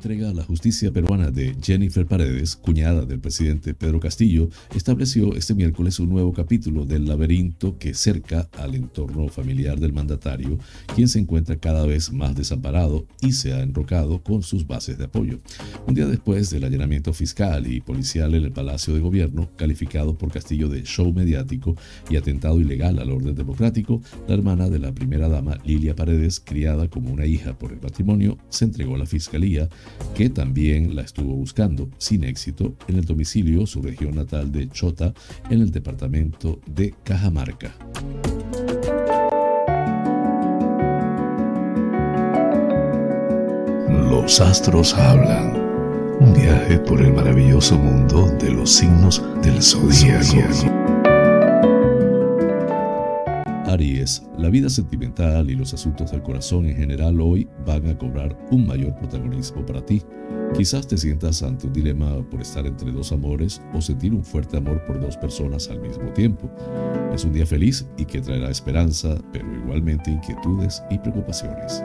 [0.00, 5.54] Entrega a la justicia peruana de Jennifer Paredes, cuñada del presidente Pedro Castillo, estableció este
[5.54, 10.58] miércoles un nuevo capítulo del laberinto que cerca al entorno familiar del mandatario,
[10.94, 15.04] quien se encuentra cada vez más desamparado y se ha enrocado con sus bases de
[15.04, 15.40] apoyo.
[15.86, 20.32] Un día después del allanamiento fiscal y policial en el Palacio de Gobierno, calificado por
[20.32, 21.76] Castillo de show mediático
[22.08, 26.88] y atentado ilegal al orden democrático, la hermana de la primera dama, Lilia Paredes, criada
[26.88, 29.68] como una hija por el matrimonio, se entregó a la fiscalía
[30.14, 35.14] que también la estuvo buscando, sin éxito, en el domicilio, su región natal de Chota,
[35.48, 37.74] en el departamento de Cajamarca.
[44.10, 45.58] Los astros hablan.
[46.20, 50.99] Un viaje por el maravilloso mundo de los signos del zodíaco.
[53.70, 58.36] Aries, la vida sentimental y los asuntos del corazón en general hoy van a cobrar
[58.50, 60.02] un mayor protagonismo para ti.
[60.56, 64.56] Quizás te sientas ante un dilema por estar entre dos amores o sentir un fuerte
[64.56, 66.50] amor por dos personas al mismo tiempo.
[67.14, 71.80] Es un día feliz y que traerá esperanza, pero igualmente inquietudes y preocupaciones.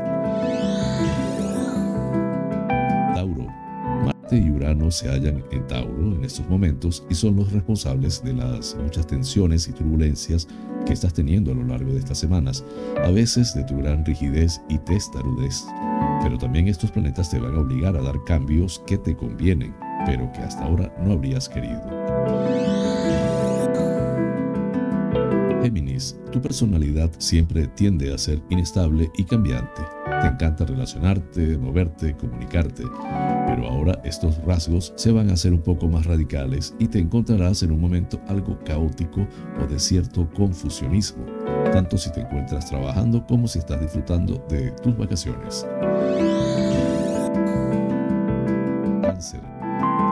[4.36, 8.34] Marte y Urano se hallan en Tauro en estos momentos y son los responsables de
[8.34, 10.48] las muchas tensiones y turbulencias
[10.86, 12.64] que estás teniendo a lo largo de estas semanas,
[13.04, 15.66] a veces de tu gran rigidez y testarudez.
[16.22, 19.74] Pero también estos planetas te van a obligar a dar cambios que te convienen,
[20.06, 21.82] pero que hasta ahora no habrías querido.
[25.62, 29.82] Géminis, tu personalidad siempre tiende a ser inestable y cambiante.
[30.22, 32.84] Te encanta relacionarte, moverte, comunicarte,
[33.46, 37.64] pero ahora estos rasgos se van a hacer un poco más radicales y te encontrarás
[37.64, 39.28] en un momento algo caótico
[39.62, 41.26] o de cierto confusionismo,
[41.72, 45.66] tanto si te encuentras trabajando como si estás disfrutando de tus vacaciones.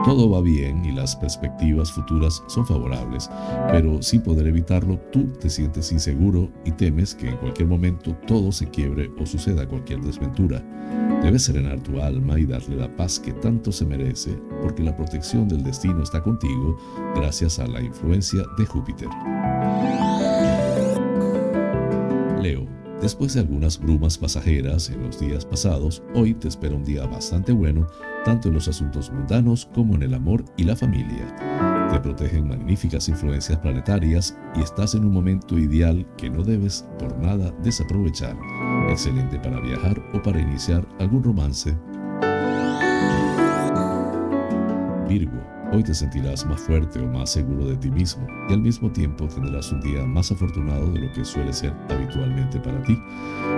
[0.04, 3.30] Todo va bien y las perspectivas futuras son favorables,
[3.70, 8.52] pero sin poder evitarlo, tú te sientes inseguro y temes que en cualquier momento todo
[8.52, 10.62] se quiebre o suceda cualquier desventura.
[11.24, 15.48] Debes serenar tu alma y darle la paz que tanto se merece, porque la protección
[15.48, 16.76] del destino está contigo
[17.16, 19.08] gracias a la influencia de Júpiter.
[22.42, 22.66] Leo.
[23.00, 27.52] Después de algunas brumas pasajeras en los días pasados, hoy te espera un día bastante
[27.52, 27.86] bueno,
[28.26, 31.34] tanto en los asuntos mundanos como en el amor y la familia.
[31.90, 37.16] Te protegen magníficas influencias planetarias y estás en un momento ideal que no debes por
[37.18, 38.36] nada desaprovechar.
[38.88, 41.76] Excelente para viajar o para iniciar algún romance.
[45.08, 45.32] Virgo.
[45.72, 49.26] Hoy te sentirás más fuerte o más seguro de ti mismo y al mismo tiempo
[49.26, 52.96] tendrás un día más afortunado de lo que suele ser habitualmente para ti.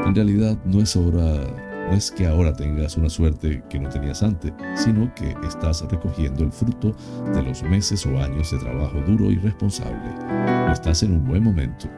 [0.07, 1.43] En realidad no es hora
[1.91, 6.43] no es que ahora tengas una suerte que no tenías antes, sino que estás recogiendo
[6.43, 6.97] el fruto
[7.33, 10.11] de los meses o años de trabajo duro y responsable.
[10.73, 11.89] Estás en un buen momento.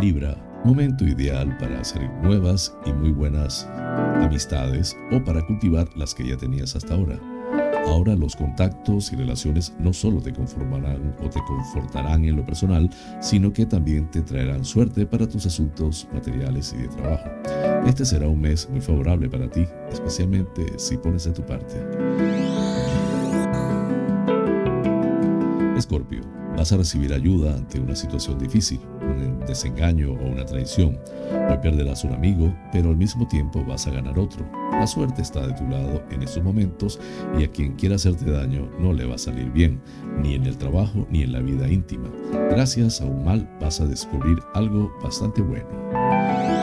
[0.00, 0.34] Libra,
[0.64, 3.68] momento ideal para hacer nuevas y muy buenas
[4.22, 7.20] amistades o para cultivar las que ya tenías hasta ahora.
[7.86, 12.88] Ahora los contactos y relaciones no solo te conformarán o te confortarán en lo personal,
[13.20, 17.28] sino que también te traerán suerte para tus asuntos materiales y de trabajo.
[17.86, 21.76] Este será un mes muy favorable para ti, especialmente si pones de tu parte.
[25.76, 26.22] Escorpio,
[26.56, 28.80] vas a recibir ayuda ante una situación difícil,
[29.46, 30.98] desengaño o una traición.
[31.48, 34.44] Hoy perderás un amigo, pero al mismo tiempo vas a ganar otro.
[34.72, 37.00] La suerte está de tu lado en estos momentos
[37.38, 39.80] y a quien quiera hacerte daño no le va a salir bien,
[40.22, 42.08] ni en el trabajo ni en la vida íntima.
[42.50, 46.59] Gracias a un mal vas a descubrir algo bastante bueno.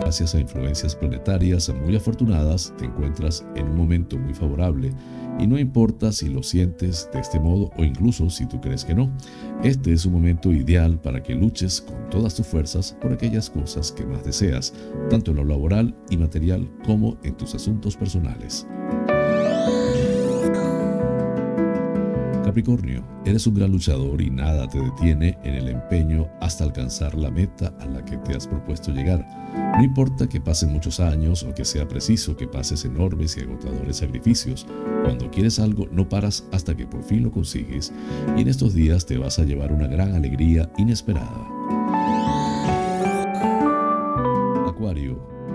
[0.00, 4.92] Gracias a influencias planetarias muy afortunadas, te encuentras en un momento muy favorable
[5.38, 8.94] y no importa si lo sientes de este modo o incluso si tú crees que
[8.94, 9.10] no.
[9.62, 13.92] Este es un momento ideal para que luches con todas tus fuerzas por aquellas cosas
[13.92, 14.74] que más deseas,
[15.08, 18.66] tanto en lo laboral y material como en tus asuntos personales.
[22.54, 27.28] Capricornio, eres un gran luchador y nada te detiene en el empeño hasta alcanzar la
[27.28, 29.26] meta a la que te has propuesto llegar.
[29.76, 33.96] No importa que pasen muchos años o que sea preciso que pases enormes y agotadores
[33.96, 34.68] sacrificios,
[35.02, 37.92] cuando quieres algo no paras hasta que por fin lo consigues
[38.36, 41.53] y en estos días te vas a llevar una gran alegría inesperada.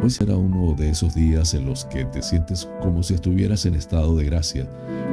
[0.01, 3.75] Hoy será uno de esos días en los que te sientes como si estuvieras en
[3.75, 4.65] estado de gracia,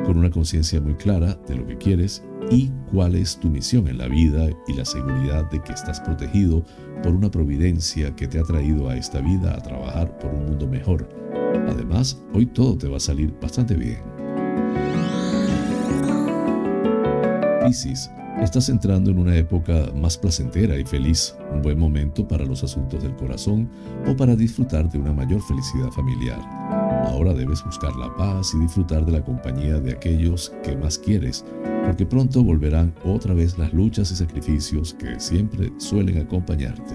[0.04, 2.22] con una conciencia muy clara de lo que quieres
[2.52, 6.64] y cuál es tu misión en la vida y la seguridad de que estás protegido
[7.02, 10.68] por una providencia que te ha traído a esta vida a trabajar por un mundo
[10.68, 11.08] mejor.
[11.68, 14.00] Además, hoy todo te va a salir bastante bien.
[17.66, 18.08] Piscis,
[18.40, 23.02] Estás entrando en una época más placentera y feliz, un buen momento para los asuntos
[23.02, 23.68] del corazón
[24.06, 26.38] o para disfrutar de una mayor felicidad familiar.
[27.06, 31.46] Ahora debes buscar la paz y disfrutar de la compañía de aquellos que más quieres,
[31.86, 36.94] porque pronto volverán otra vez las luchas y sacrificios que siempre suelen acompañarte.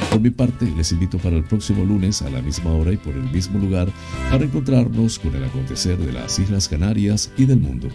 [0.11, 3.13] Por mi parte, les invito para el próximo lunes a la misma hora y por
[3.13, 3.87] el mismo lugar
[4.29, 7.87] para encontrarnos con el acontecer de las Islas Canarias y del mundo.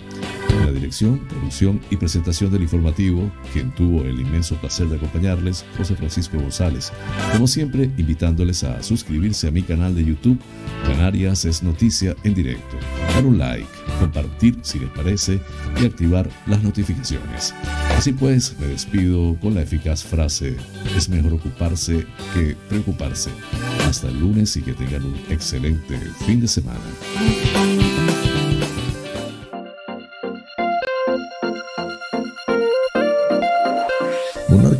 [0.56, 5.64] En la dirección producción y presentación del informativo, quien tuvo el inmenso placer de acompañarles,
[5.76, 6.92] José Francisco González.
[7.32, 10.40] Como siempre, invitándoles a suscribirse a mi canal de YouTube,
[10.86, 12.76] Canarias es Noticia en directo,
[13.14, 13.68] dar un like,
[14.00, 15.40] compartir si les parece
[15.80, 17.54] y activar las notificaciones.
[17.96, 20.56] Así pues, me despido con la eficaz frase,
[20.96, 23.30] es mejor ocuparse que preocuparse.
[23.86, 26.80] Hasta el lunes y que tengan un excelente fin de semana.